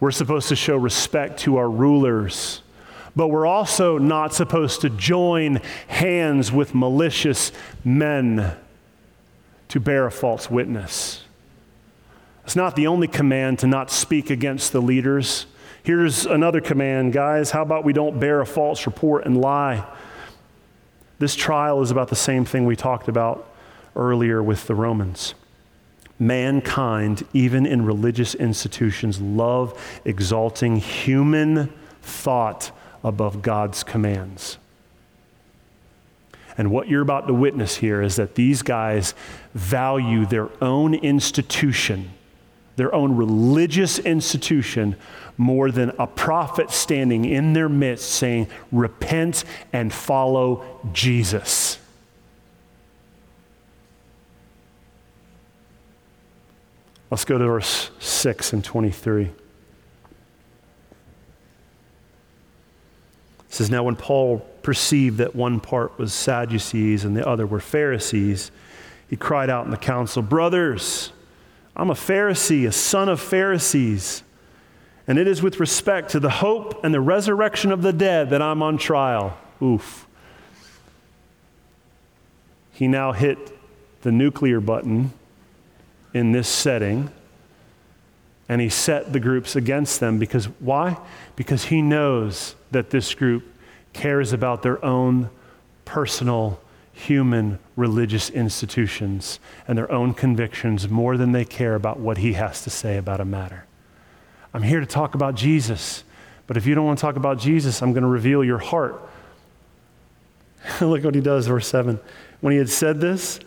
[0.00, 2.62] We're supposed to show respect to our rulers,
[3.14, 7.52] but we're also not supposed to join hands with malicious
[7.84, 8.56] men
[9.68, 11.21] to bear a false witness.
[12.44, 15.46] It's not the only command to not speak against the leaders.
[15.82, 17.50] Here's another command, guys.
[17.50, 19.84] How about we don't bear a false report and lie?
[21.18, 23.48] This trial is about the same thing we talked about
[23.94, 25.34] earlier with the Romans.
[26.18, 32.70] Mankind, even in religious institutions, love exalting human thought
[33.04, 34.58] above God's commands.
[36.58, 39.14] And what you're about to witness here is that these guys
[39.54, 42.10] value their own institution
[42.76, 44.96] their own religious institution
[45.36, 51.78] more than a prophet standing in their midst saying, Repent and follow Jesus.
[57.10, 59.24] Let's go to verse 6 and 23.
[59.24, 59.32] It
[63.50, 68.50] says, Now when Paul perceived that one part was Sadducees and the other were Pharisees,
[69.10, 71.12] he cried out in the council, Brothers,
[71.74, 74.22] I'm a Pharisee, a son of Pharisees.
[75.06, 78.40] And it is with respect to the hope and the resurrection of the dead that
[78.40, 79.36] I'm on trial.
[79.60, 80.06] Oof.
[82.72, 83.38] He now hit
[84.02, 85.12] the nuclear button
[86.14, 87.10] in this setting
[88.48, 90.98] and he set the groups against them because why?
[91.36, 93.44] Because he knows that this group
[93.92, 95.30] cares about their own
[95.84, 96.60] personal
[97.02, 102.62] human religious institutions and their own convictions more than they care about what he has
[102.62, 103.66] to say about a matter.
[104.54, 106.04] I'm here to talk about Jesus,
[106.46, 109.00] but if you don't want to talk about Jesus, I'm going to reveal your heart.
[110.80, 111.98] Look what he does, verse 7.
[112.40, 113.40] When he had said this,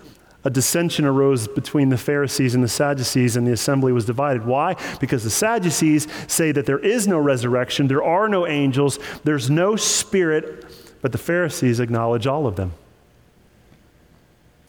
[0.43, 4.45] a dissension arose between the Pharisees and the Sadducees, and the assembly was divided.
[4.45, 4.75] Why?
[4.99, 9.75] Because the Sadducees say that there is no resurrection, there are no angels, there's no
[9.75, 10.65] spirit,
[11.01, 12.73] but the Pharisees acknowledge all of them.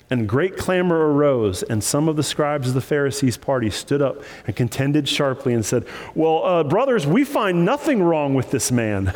[0.08, 4.22] And great clamor arose, and some of the scribes of the Pharisees' party stood up
[4.46, 9.06] and contended sharply and said, Well, uh, brothers, we find nothing wrong with this man.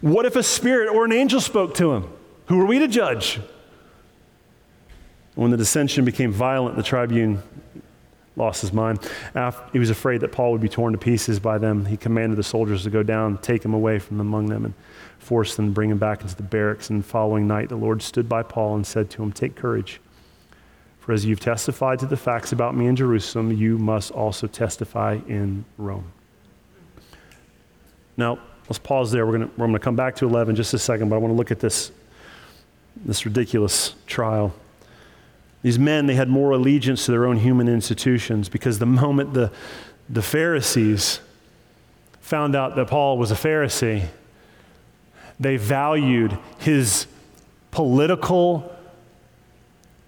[0.00, 2.08] what if a spirit or an angel spoke to him?
[2.46, 3.40] Who are we to judge?
[5.34, 7.42] When the dissension became violent, the tribune
[8.36, 8.98] lost his mind.
[9.34, 11.84] After, he was afraid that Paul would be torn to pieces by them.
[11.84, 14.74] He commanded the soldiers to go down, take him away from among them, and
[15.18, 16.90] force them, to bring him back into the barracks.
[16.90, 20.00] And the following night, the Lord stood by Paul and said to him, Take courage.
[21.00, 25.18] For as you've testified to the facts about me in Jerusalem, you must also testify
[25.26, 26.12] in Rome.
[28.16, 29.26] Now, let's pause there.
[29.26, 31.36] We're going we're to come back to 11 just a second, but I want to
[31.36, 31.90] look at this,
[32.96, 34.54] this ridiculous trial.
[35.62, 39.52] These men, they had more allegiance to their own human institutions because the moment the,
[40.08, 41.20] the Pharisees
[42.20, 44.06] found out that Paul was a Pharisee,
[45.38, 47.06] they valued his
[47.70, 48.76] political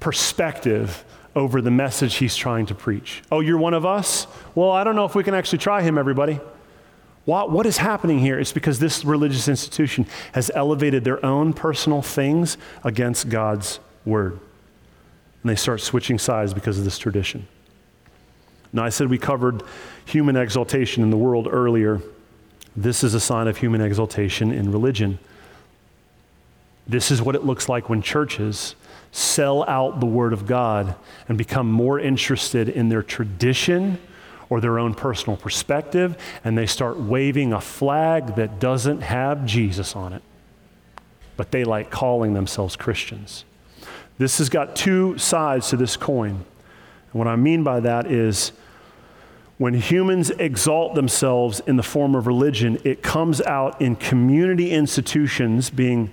[0.01, 1.05] perspective
[1.37, 3.23] over the message he's trying to preach.
[3.31, 4.27] Oh, you're one of us?
[4.55, 6.40] Well, I don't know if we can actually try him, everybody.
[7.25, 8.38] What, what is happening here?
[8.38, 14.38] It's because this religious institution has elevated their own personal things against God's word
[15.45, 17.47] and they start switching sides because of this tradition.
[18.73, 19.63] Now, I said we covered
[20.07, 22.01] human exaltation in the world earlier.
[22.75, 25.19] This is a sign of human exaltation in religion.
[26.87, 28.75] This is what it looks like when churches
[29.13, 30.95] sell out the Word of God
[31.29, 33.99] and become more interested in their tradition
[34.49, 39.95] or their own personal perspective, and they start waving a flag that doesn't have Jesus
[39.95, 40.23] on it.
[41.37, 43.45] But they like calling themselves Christians.
[44.19, 46.31] This has got two sides to this coin.
[46.31, 46.44] And
[47.12, 48.52] what I mean by that is
[49.58, 55.71] when humans exalt themselves in the form of religion, it comes out in community institutions
[55.71, 56.10] being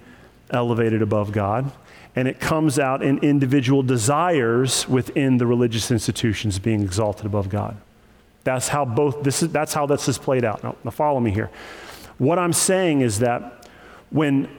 [0.52, 1.72] elevated above God,
[2.16, 7.78] and it comes out in individual desires within the religious institutions being exalted above God.
[8.44, 10.64] That's how both this is that's how this is played out.
[10.64, 11.50] Now, now follow me here.
[12.18, 13.68] What I'm saying is that
[14.10, 14.50] when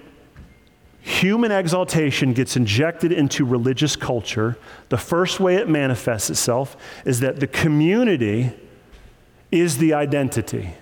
[1.02, 4.56] human exaltation gets injected into religious culture,
[4.88, 8.52] the first way it manifests itself is that the community
[9.50, 10.74] is the identity.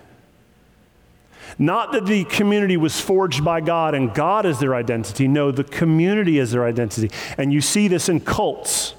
[1.59, 5.27] Not that the community was forged by God and God is their identity.
[5.27, 7.11] No, the community is their identity.
[7.39, 8.95] And you see this in cults.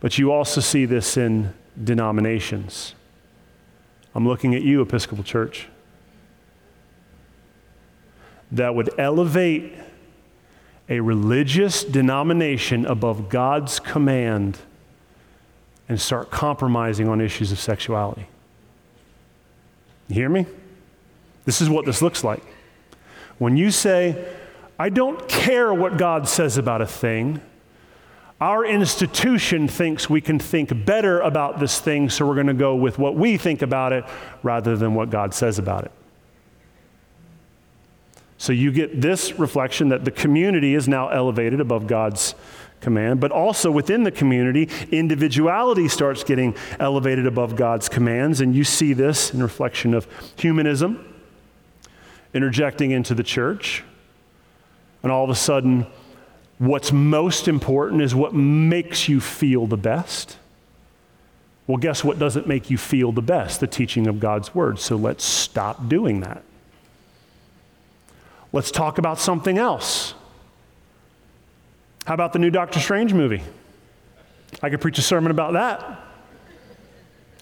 [0.00, 1.52] But you also see this in
[1.82, 2.94] denominations.
[4.14, 5.68] I'm looking at you, Episcopal Church,
[8.52, 9.72] that would elevate
[10.88, 14.58] a religious denomination above God's command
[15.88, 18.26] and start compromising on issues of sexuality.
[20.08, 20.46] You hear me?
[21.44, 22.42] This is what this looks like.
[23.38, 24.24] When you say,
[24.78, 27.40] I don't care what God says about a thing,
[28.40, 32.74] our institution thinks we can think better about this thing, so we're going to go
[32.74, 34.04] with what we think about it
[34.42, 35.92] rather than what God says about it.
[38.42, 42.34] So you get this reflection that the community is now elevated above God's
[42.80, 48.40] command, but also within the community, individuality starts getting elevated above God's commands.
[48.40, 51.14] And you see this in reflection of humanism
[52.34, 53.84] interjecting into the church.
[55.04, 55.86] And all of a sudden,
[56.58, 60.36] what's most important is what makes you feel the best.
[61.68, 63.60] Well, guess what doesn't make you feel the best?
[63.60, 64.80] The teaching of God's word.
[64.80, 66.42] So let's stop doing that.
[68.52, 70.14] Let's talk about something else.
[72.04, 73.42] How about the new Doctor Strange movie?
[74.62, 76.00] I could preach a sermon about that.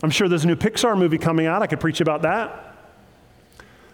[0.03, 1.63] I'm sure there's a new Pixar movie coming out.
[1.63, 2.77] I could preach about that.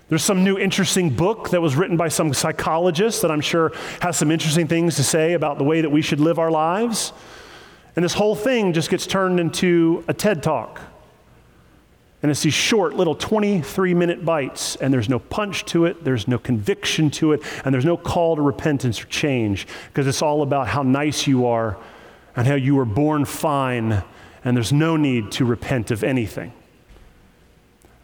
[0.08, 4.16] There's some new interesting book that was written by some psychologist that I'm sure has
[4.16, 7.12] some interesting things to say about the way that we should live our lives.
[7.96, 10.80] And this whole thing just gets turned into a TED talk.
[12.22, 16.26] And it's these short little 23 minute bites, and there's no punch to it, there's
[16.26, 20.42] no conviction to it, and there's no call to repentance or change because it's all
[20.42, 21.76] about how nice you are
[22.34, 24.02] and how you were born fine,
[24.44, 26.52] and there's no need to repent of anything.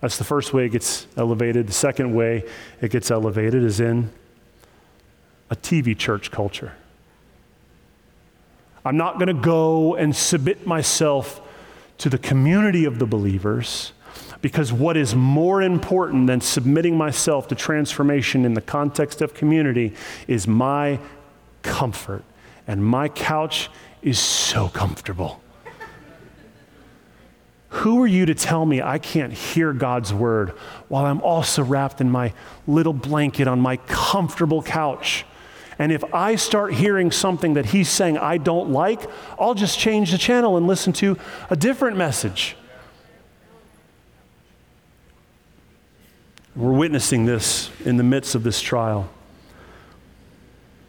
[0.00, 1.68] That's the first way it gets elevated.
[1.68, 2.44] The second way
[2.80, 4.10] it gets elevated is in
[5.48, 6.72] a TV church culture.
[8.84, 11.40] I'm not going to go and submit myself
[11.98, 13.92] to the community of the believers.
[14.42, 19.94] Because what is more important than submitting myself to transformation in the context of community
[20.26, 20.98] is my
[21.62, 22.24] comfort.
[22.66, 23.70] And my couch
[24.02, 25.40] is so comfortable.
[27.68, 30.50] Who are you to tell me I can't hear God's word
[30.88, 32.34] while I'm also wrapped in my
[32.66, 35.24] little blanket on my comfortable couch?
[35.78, 39.00] And if I start hearing something that he's saying I don't like,
[39.38, 41.16] I'll just change the channel and listen to
[41.48, 42.56] a different message.
[46.54, 49.08] We're witnessing this in the midst of this trial.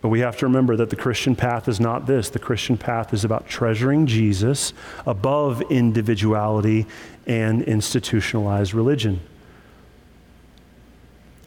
[0.02, 2.30] But we have to remember that the Christian path is not this.
[2.30, 4.74] The Christian path is about treasuring Jesus
[5.06, 6.86] above individuality
[7.26, 9.22] and institutionalized religion.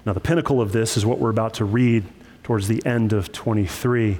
[0.07, 2.05] Now, the pinnacle of this is what we're about to read
[2.43, 4.19] towards the end of 23.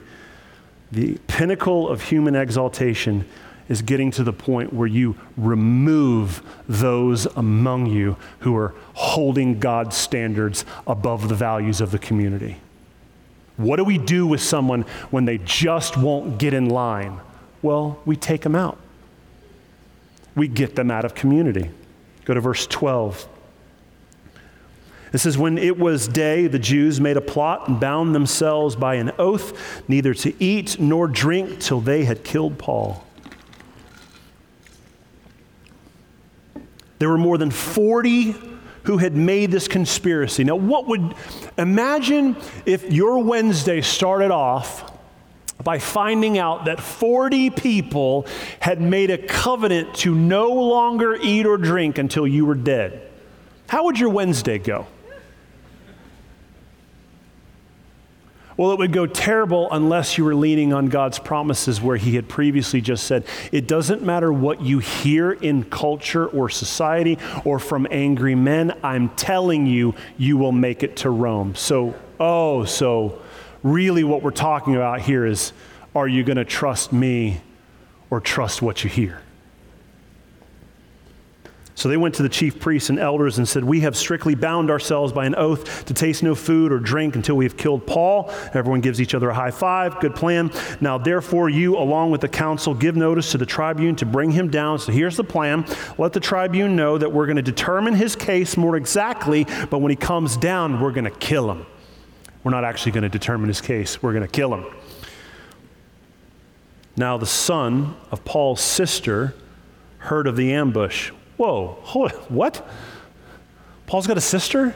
[0.93, 3.25] The pinnacle of human exaltation
[3.69, 9.97] is getting to the point where you remove those among you who are holding God's
[9.97, 12.59] standards above the values of the community.
[13.57, 17.21] What do we do with someone when they just won't get in line?
[17.63, 18.79] Well, we take them out.
[20.35, 21.71] We get them out of community.
[22.27, 23.27] Go to verse 12.
[25.13, 28.97] It says, When it was day, the Jews made a plot and bound themselves by
[28.97, 33.06] an oath neither to eat nor drink till they had killed Paul.
[36.99, 38.35] There were more than 40
[38.85, 40.45] who had made this conspiracy.
[40.45, 41.15] Now, what would,
[41.59, 44.93] imagine if your Wednesday started off
[45.63, 48.27] by finding out that 40 people
[48.61, 53.11] had made a covenant to no longer eat or drink until you were dead.
[53.69, 54.87] How would your Wednesday go?
[58.57, 62.27] Well, it would go terrible unless you were leaning on God's promises, where He had
[62.27, 67.87] previously just said, It doesn't matter what you hear in culture or society or from
[67.91, 71.55] angry men, I'm telling you, you will make it to Rome.
[71.55, 73.21] So, oh, so
[73.63, 75.53] really what we're talking about here is
[75.95, 77.41] are you going to trust me
[78.11, 79.21] or trust what you hear?
[81.77, 84.71] So they went to the chief priests and elders and said, We have strictly bound
[84.71, 88.33] ourselves by an oath to taste no food or drink until we have killed Paul.
[88.55, 90.01] Everyone gives each other a high five.
[90.01, 90.51] Good plan.
[90.81, 94.49] Now, therefore, you, along with the council, give notice to the tribune to bring him
[94.51, 94.79] down.
[94.79, 95.67] So here's the plan
[95.99, 99.91] let the tribune know that we're going to determine his case more exactly, but when
[99.91, 101.67] he comes down, we're going to kill him.
[102.43, 104.65] We're not actually going to determine his case, we're going to kill him.
[106.97, 109.35] Now, the son of Paul's sister
[109.99, 111.13] heard of the ambush.
[111.37, 112.67] Whoa, hold what?
[113.87, 114.75] Paul's got a sister?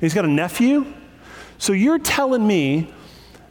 [0.00, 0.86] He's got a nephew?
[1.58, 2.92] So you're telling me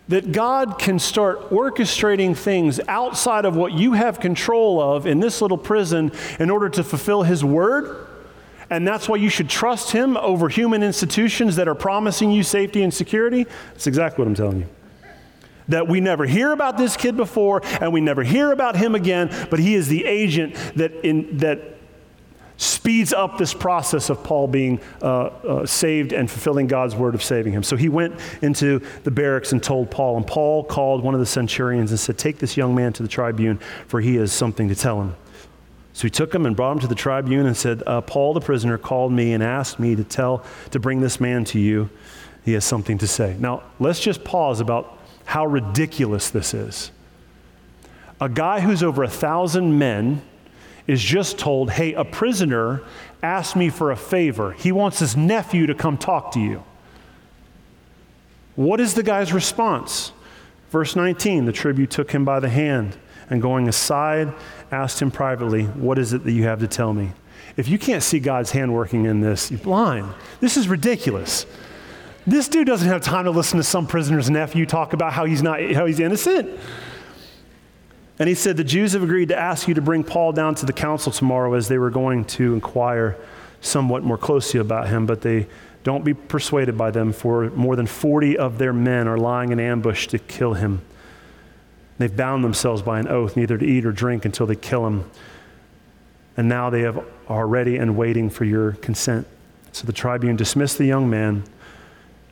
[0.08, 5.42] that God can start orchestrating things outside of what you have control of in this
[5.42, 8.08] little prison in order to fulfill His word?
[8.70, 12.84] And that's why you should trust Him over human institutions that are promising you safety
[12.84, 13.46] and security?
[13.74, 14.77] That's exactly what I'm telling you
[15.70, 19.30] that we never hear about this kid before and we never hear about him again,
[19.50, 21.78] but he is the agent that, in, that
[22.58, 27.24] speeds up this process of Paul being uh, uh, saved and fulfilling God's word of
[27.24, 27.64] saving him.
[27.64, 31.26] So he went into the barracks and told Paul, and Paul called one of the
[31.26, 34.76] centurions and said, Take this young man to the tribune, for he has something to
[34.76, 35.16] tell him.
[35.94, 38.42] So he took him and brought him to the tribune and said, uh, Paul the
[38.42, 41.90] prisoner called me and asked me to tell, to bring this man to you.
[42.46, 43.36] He has something to say.
[43.40, 44.97] Now, let's just pause about
[45.28, 46.90] how ridiculous this is.
[48.22, 50.22] A guy who's over a thousand men
[50.88, 52.82] is just told, hey, a prisoner
[53.22, 54.54] asked me for a favor.
[54.54, 56.64] He wants his nephew to come talk to you.
[58.56, 60.14] What is the guy's response?
[60.70, 62.98] Verse 19 the tribune took him by the hand
[63.30, 64.34] and going aside,
[64.72, 67.12] asked him privately, What is it that you have to tell me?
[67.58, 70.10] If you can't see God's hand working in this, you're blind.
[70.40, 71.46] This is ridiculous.
[72.28, 75.42] This dude doesn't have time to listen to some prisoner's nephew talk about how he's
[75.42, 76.60] not how he's innocent.
[78.20, 80.66] And he said, The Jews have agreed to ask you to bring Paul down to
[80.66, 83.18] the council tomorrow as they were going to inquire
[83.62, 85.48] somewhat more closely about him, but they
[85.86, 89.60] don't be persuaded by them, for more than 40 of their men are lying in
[89.60, 90.82] ambush to kill him.
[91.98, 95.10] They've bound themselves by an oath neither to eat or drink until they kill him.
[96.36, 99.26] And now they have, are ready and waiting for your consent.
[99.72, 101.44] So the tribune dismissed the young man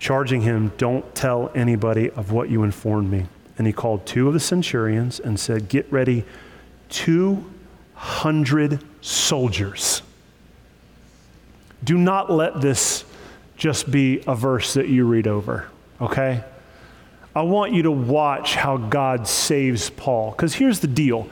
[0.05, 3.25] charging him, Don't tell anybody of what you informed me.
[3.57, 6.23] And he called two of the centurions and said, Get ready
[6.89, 10.03] 200 soldiers.
[11.83, 13.03] Do not let this
[13.57, 15.65] just be a verse that you read over,
[15.99, 16.43] okay?
[17.35, 20.29] I want you to watch how God saves Paul.
[20.29, 21.27] Because here's the deal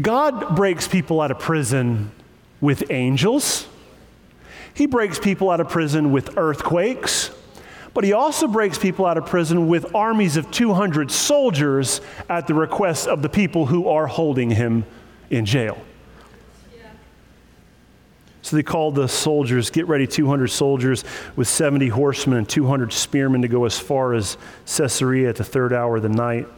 [0.00, 2.12] God breaks people out of prison
[2.62, 3.66] with angels.
[4.74, 7.30] He breaks people out of prison with earthquakes,
[7.92, 12.54] but he also breaks people out of prison with armies of 200 soldiers at the
[12.54, 14.84] request of the people who are holding him
[15.28, 15.78] in jail.
[18.42, 21.04] So they called the soldiers, get ready 200 soldiers
[21.36, 25.72] with 70 horsemen and 200 spearmen to go as far as Caesarea at the third
[25.72, 26.48] hour of the night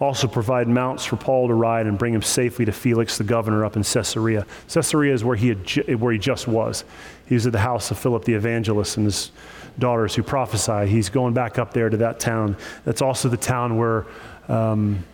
[0.00, 3.64] also provide mounts for Paul to ride and bring him safely to Felix the governor
[3.64, 4.46] up in Caesarea.
[4.68, 6.84] Caesarea is where he, had where he just was.
[7.26, 9.30] He was at the house of Philip the evangelist and his
[9.78, 10.86] daughters who prophesy.
[10.86, 12.56] He's going back up there to that town.
[12.84, 14.06] That's also the town where
[14.48, 15.04] um,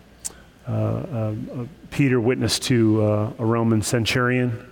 [0.67, 1.33] uh, uh,
[1.91, 4.65] Peter witnessed to uh, a Roman centurion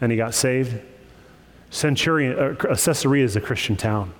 [0.00, 0.80] and he got saved.
[1.70, 4.14] Centurion, uh, Caesarea is a Christian town.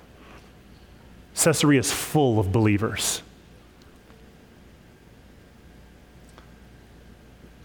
[1.35, 3.23] Caesarea is full of believers.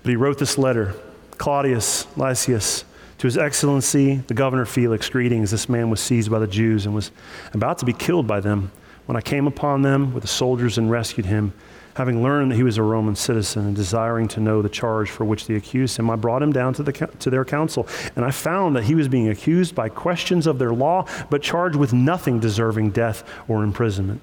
[0.05, 0.95] But he wrote this letter
[1.39, 2.85] Claudius Lysias,
[3.19, 5.51] to His Excellency, the Governor Felix, greetings.
[5.51, 7.11] This man was seized by the Jews and was
[7.55, 8.71] about to be killed by them.
[9.07, 11.55] When I came upon them with the soldiers and rescued him,
[11.95, 15.25] having learned that he was a Roman citizen and desiring to know the charge for
[15.25, 17.89] which they accused him, I brought him down to, the, to their council.
[18.15, 21.77] And I found that he was being accused by questions of their law, but charged
[21.77, 24.21] with nothing deserving death or imprisonment.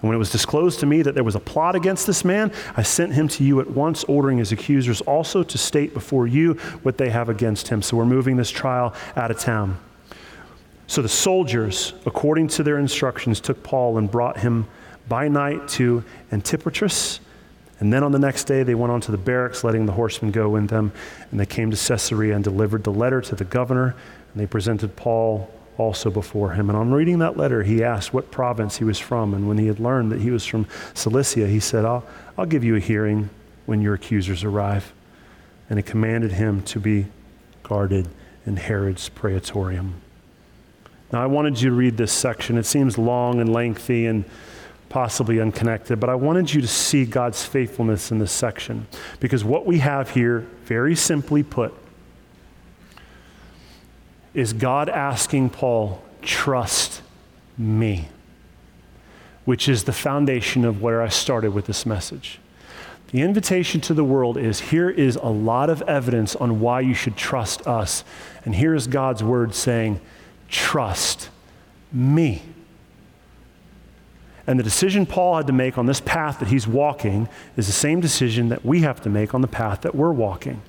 [0.00, 2.52] And when it was disclosed to me that there was a plot against this man,
[2.76, 6.54] I sent him to you at once, ordering his accusers also to state before you
[6.82, 7.82] what they have against him.
[7.82, 9.78] So we're moving this trial out of town.
[10.86, 14.66] So the soldiers, according to their instructions, took Paul and brought him
[15.08, 17.20] by night to Antipatris.
[17.78, 20.32] And then on the next day, they went on to the barracks, letting the horsemen
[20.32, 20.92] go with them.
[21.30, 23.94] And they came to Caesarea and delivered the letter to the governor.
[24.32, 26.68] And they presented Paul also before him.
[26.68, 29.34] And on reading that letter, he asked what province he was from.
[29.34, 32.04] And when he had learned that he was from Cilicia, he said, I'll,
[32.36, 33.30] I'll give you a hearing
[33.66, 34.92] when your accusers arrive.
[35.68, 37.06] And he commanded him to be
[37.62, 38.08] guarded
[38.46, 40.00] in Herod's praetorium.
[41.12, 42.56] Now, I wanted you to read this section.
[42.56, 44.24] It seems long and lengthy and
[44.88, 48.86] possibly unconnected, but I wanted you to see God's faithfulness in this section.
[49.20, 51.72] Because what we have here, very simply put,
[54.34, 57.02] is God asking Paul, trust
[57.58, 58.08] me,
[59.44, 62.38] which is the foundation of where I started with this message.
[63.12, 66.94] The invitation to the world is here is a lot of evidence on why you
[66.94, 68.04] should trust us.
[68.44, 70.00] And here is God's word saying,
[70.48, 71.28] trust
[71.92, 72.42] me.
[74.46, 77.72] And the decision Paul had to make on this path that he's walking is the
[77.72, 80.62] same decision that we have to make on the path that we're walking.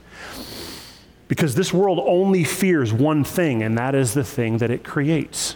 [1.32, 5.56] Because this world only fears one thing, and that is the thing that it creates.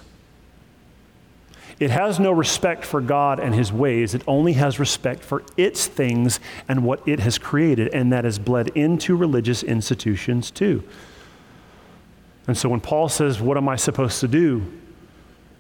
[1.82, 4.16] It has no respect for God and his ways.
[4.16, 8.40] It only has respect for its things and what it has created, and that has
[8.40, 10.82] bled into religious institutions too.
[12.48, 14.66] And so when Paul says, What am I supposed to do?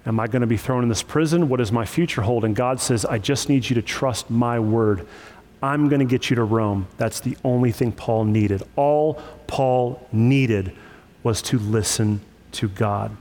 [0.05, 1.49] Am I going to be thrown in this prison?
[1.49, 2.45] What does my future hold?
[2.45, 5.07] And God says, I just need you to trust my word.
[5.61, 6.87] I'm going to get you to Rome.
[6.97, 8.63] That's the only thing Paul needed.
[8.75, 10.73] All Paul needed
[11.23, 12.21] was to listen
[12.53, 13.15] to God.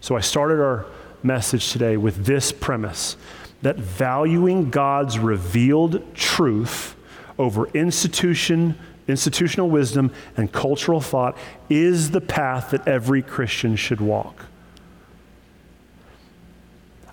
[0.00, 0.86] So I started our
[1.22, 3.16] message today with this premise
[3.62, 6.96] that valuing God's revealed truth
[7.38, 8.78] over institution,
[9.08, 11.36] institutional wisdom and cultural thought
[11.68, 14.46] is the path that every Christian should walk.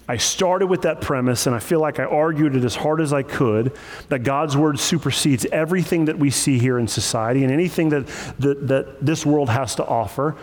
[0.07, 3.11] I started with that premise, and I feel like I argued it as hard as
[3.11, 3.73] I could
[4.07, 8.07] that God's word supersedes everything that we see here in society and anything that,
[8.39, 10.35] that, that this world has to offer.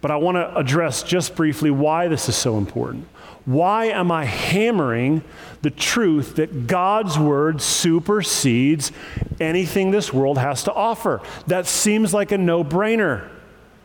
[0.00, 3.08] But I want to address just briefly why this is so important.
[3.46, 5.22] Why am I hammering
[5.62, 8.92] the truth that God's word supersedes
[9.40, 11.20] anything this world has to offer?
[11.46, 13.28] That seems like a no brainer.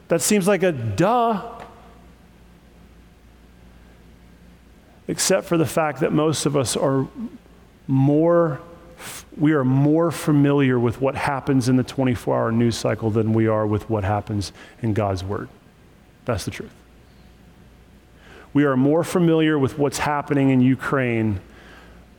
[0.09, 1.51] That seems like a duh.
[5.07, 7.07] Except for the fact that most of us are
[7.87, 8.61] more
[9.37, 13.47] we are more familiar with what happens in the 24 hour news cycle than we
[13.47, 15.49] are with what happens in God's Word.
[16.23, 16.71] That's the truth.
[18.53, 21.41] We are more familiar with what's happening in Ukraine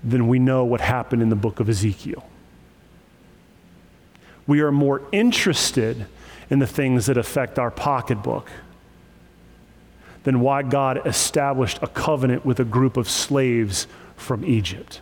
[0.04, 2.28] than we know what happened in the book of Ezekiel.
[4.46, 6.06] We are more interested
[6.50, 8.50] in the things that affect our pocketbook
[10.26, 15.00] than why God established a covenant with a group of slaves from Egypt.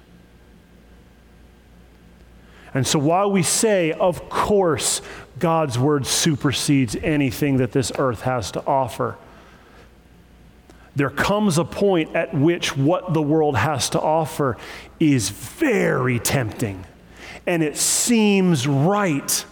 [2.75, 5.01] And so while we say, of course,
[5.39, 9.17] God's word supersedes anything that this earth has to offer,
[10.95, 14.59] there comes a point at which what the world has to offer
[15.01, 16.85] is very tempting
[17.47, 19.47] and it seems right.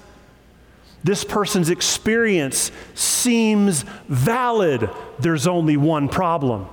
[1.04, 4.88] This person's experience seems valid.
[5.18, 6.66] There's only one problem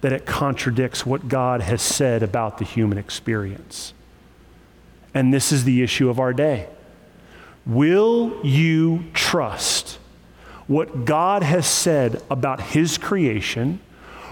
[0.00, 3.94] that it contradicts what God has said about the human experience.
[5.14, 6.68] And this is the issue of our day.
[7.66, 9.98] Will you trust
[10.66, 13.80] what God has said about His creation,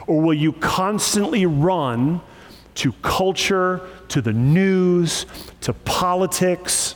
[0.07, 2.21] or will you constantly run
[2.77, 5.27] to culture, to the news,
[5.61, 6.95] to politics,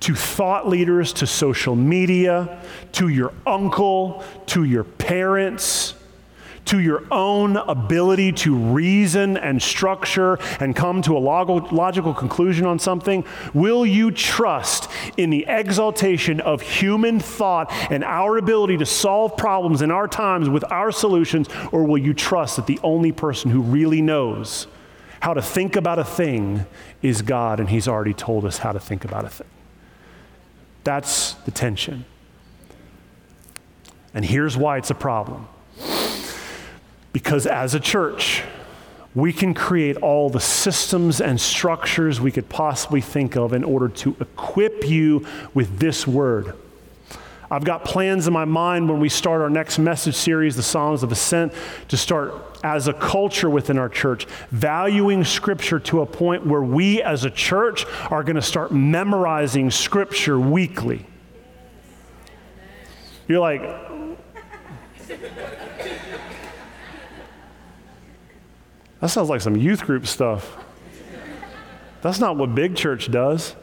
[0.00, 2.60] to thought leaders, to social media,
[2.92, 5.94] to your uncle, to your parents?
[6.66, 12.64] to your own ability to reason and structure and come to a log- logical conclusion
[12.64, 13.24] on something?
[13.52, 19.82] Will you trust in the exaltation of human thought and our ability to solve problems
[19.82, 21.48] in our times with our solutions?
[21.72, 24.68] Or will you trust that the only person who really knows
[25.20, 26.66] how to think about a thing
[27.02, 29.48] is God and He's already told us how to think about a thing?
[30.84, 32.04] That's the tension.
[34.14, 35.48] And here's why it's a problem.
[37.12, 38.42] Because as a church,
[39.14, 43.88] we can create all the systems and structures we could possibly think of in order
[43.88, 46.54] to equip you with this word.
[47.50, 51.02] I've got plans in my mind when we start our next message series, the Psalms
[51.02, 51.52] of Ascent,
[51.88, 57.02] to start as a culture within our church, valuing Scripture to a point where we
[57.02, 61.06] as a church are going to start memorizing Scripture weekly.
[63.28, 63.62] You're like,
[69.00, 70.58] That sounds like some youth group stuff.
[72.02, 73.56] That's not what big church does.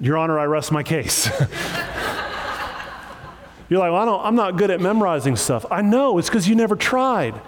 [0.00, 1.26] Your Honor, I rest my case.
[3.68, 5.64] You're like, well, I am not good at memorizing stuff.
[5.70, 7.40] I know, it's because you never tried.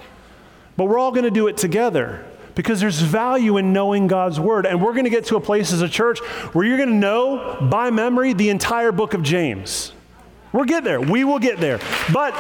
[0.77, 4.67] But we're all going to do it together because there's value in knowing God's word.
[4.67, 6.21] And we're going to get to a place as a church
[6.53, 9.93] where you're going to know by memory the entire book of James.
[10.53, 11.01] We'll get there.
[11.01, 11.81] We will get there.
[12.13, 12.35] But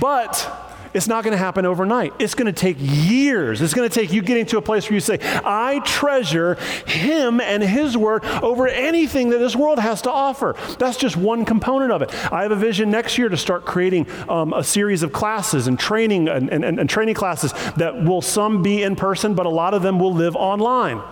[0.00, 0.65] But
[0.96, 2.14] it's not going to happen overnight.
[2.18, 3.60] It's going to take years.
[3.60, 6.54] It's going to take you getting to a place where you say, I treasure
[6.86, 10.56] Him and His Word over anything that this world has to offer.
[10.78, 12.14] That's just one component of it.
[12.32, 15.78] I have a vision next year to start creating um, a series of classes and
[15.78, 19.74] training and, and, and training classes that will some be in person, but a lot
[19.74, 21.02] of them will live online.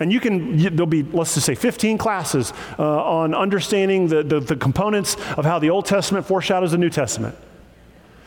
[0.00, 4.40] And you can, there'll be, let's just say, 15 classes uh, on understanding the, the,
[4.40, 7.36] the components of how the Old Testament foreshadows the New Testament.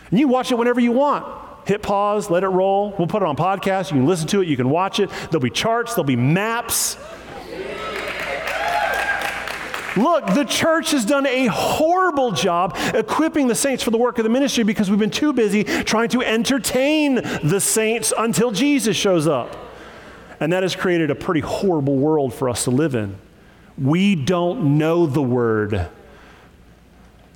[0.10, 1.26] And you watch it whenever you want.
[1.66, 2.96] Hit pause, let it roll.
[2.98, 3.92] We'll put it on podcast.
[3.92, 5.10] You can listen to it, you can watch it.
[5.30, 6.98] There'll be charts, there'll be maps.
[9.98, 14.24] Look, the church has done a horrible job equipping the saints for the work of
[14.24, 19.28] the ministry because we've been too busy trying to entertain the saints until Jesus shows
[19.28, 19.56] up.
[20.40, 23.18] And that has created a pretty horrible world for us to live in.
[23.78, 25.90] We don't know the word.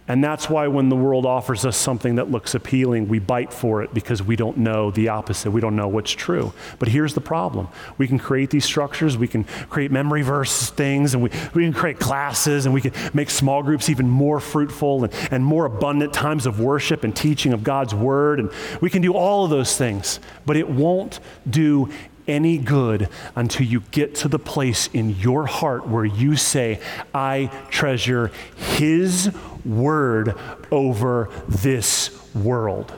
[0.07, 3.83] And that's why when the world offers us something that looks appealing, we bite for
[3.83, 5.51] it because we don't know the opposite.
[5.51, 6.51] We don't know what's true.
[6.77, 11.13] But here's the problem we can create these structures, we can create memory verse things,
[11.13, 15.05] and we, we can create classes, and we can make small groups even more fruitful
[15.05, 18.39] and, and more abundant times of worship and teaching of God's word.
[18.41, 18.51] And
[18.81, 21.89] we can do all of those things, but it won't do
[22.27, 26.79] any good until you get to the place in your heart where you say,
[27.13, 29.31] I treasure His
[29.65, 30.35] word
[30.71, 32.93] over this world.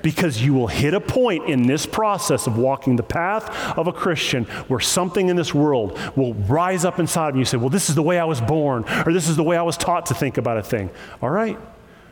[0.00, 3.92] Because you will hit a point in this process of walking the path of a
[3.92, 7.68] Christian where something in this world will rise up inside of you and say, Well,
[7.68, 10.06] this is the way I was born, or this is the way I was taught
[10.06, 10.88] to think about a thing.
[11.20, 11.58] All right.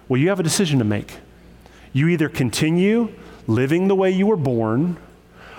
[0.09, 1.19] Well, you have a decision to make.
[1.93, 3.15] You either continue
[3.47, 4.97] living the way you were born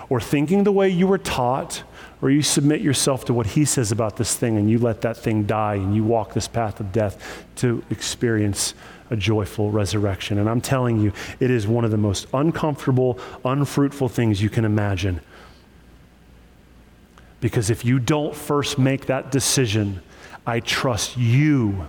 [0.08, 1.82] or thinking the way you were taught,
[2.20, 5.16] or you submit yourself to what he says about this thing and you let that
[5.16, 8.74] thing die and you walk this path of death to experience
[9.10, 10.38] a joyful resurrection.
[10.38, 14.64] And I'm telling you, it is one of the most uncomfortable, unfruitful things you can
[14.64, 15.20] imagine.
[17.40, 20.00] Because if you don't first make that decision,
[20.46, 21.88] I trust you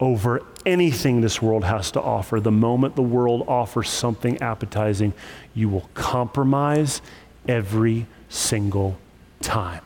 [0.00, 2.40] over anything this world has to offer.
[2.40, 5.14] The moment the world offers something appetizing,
[5.54, 7.00] you will compromise
[7.48, 8.98] every single
[9.40, 9.82] time.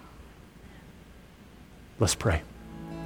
[2.01, 2.43] Let's pray.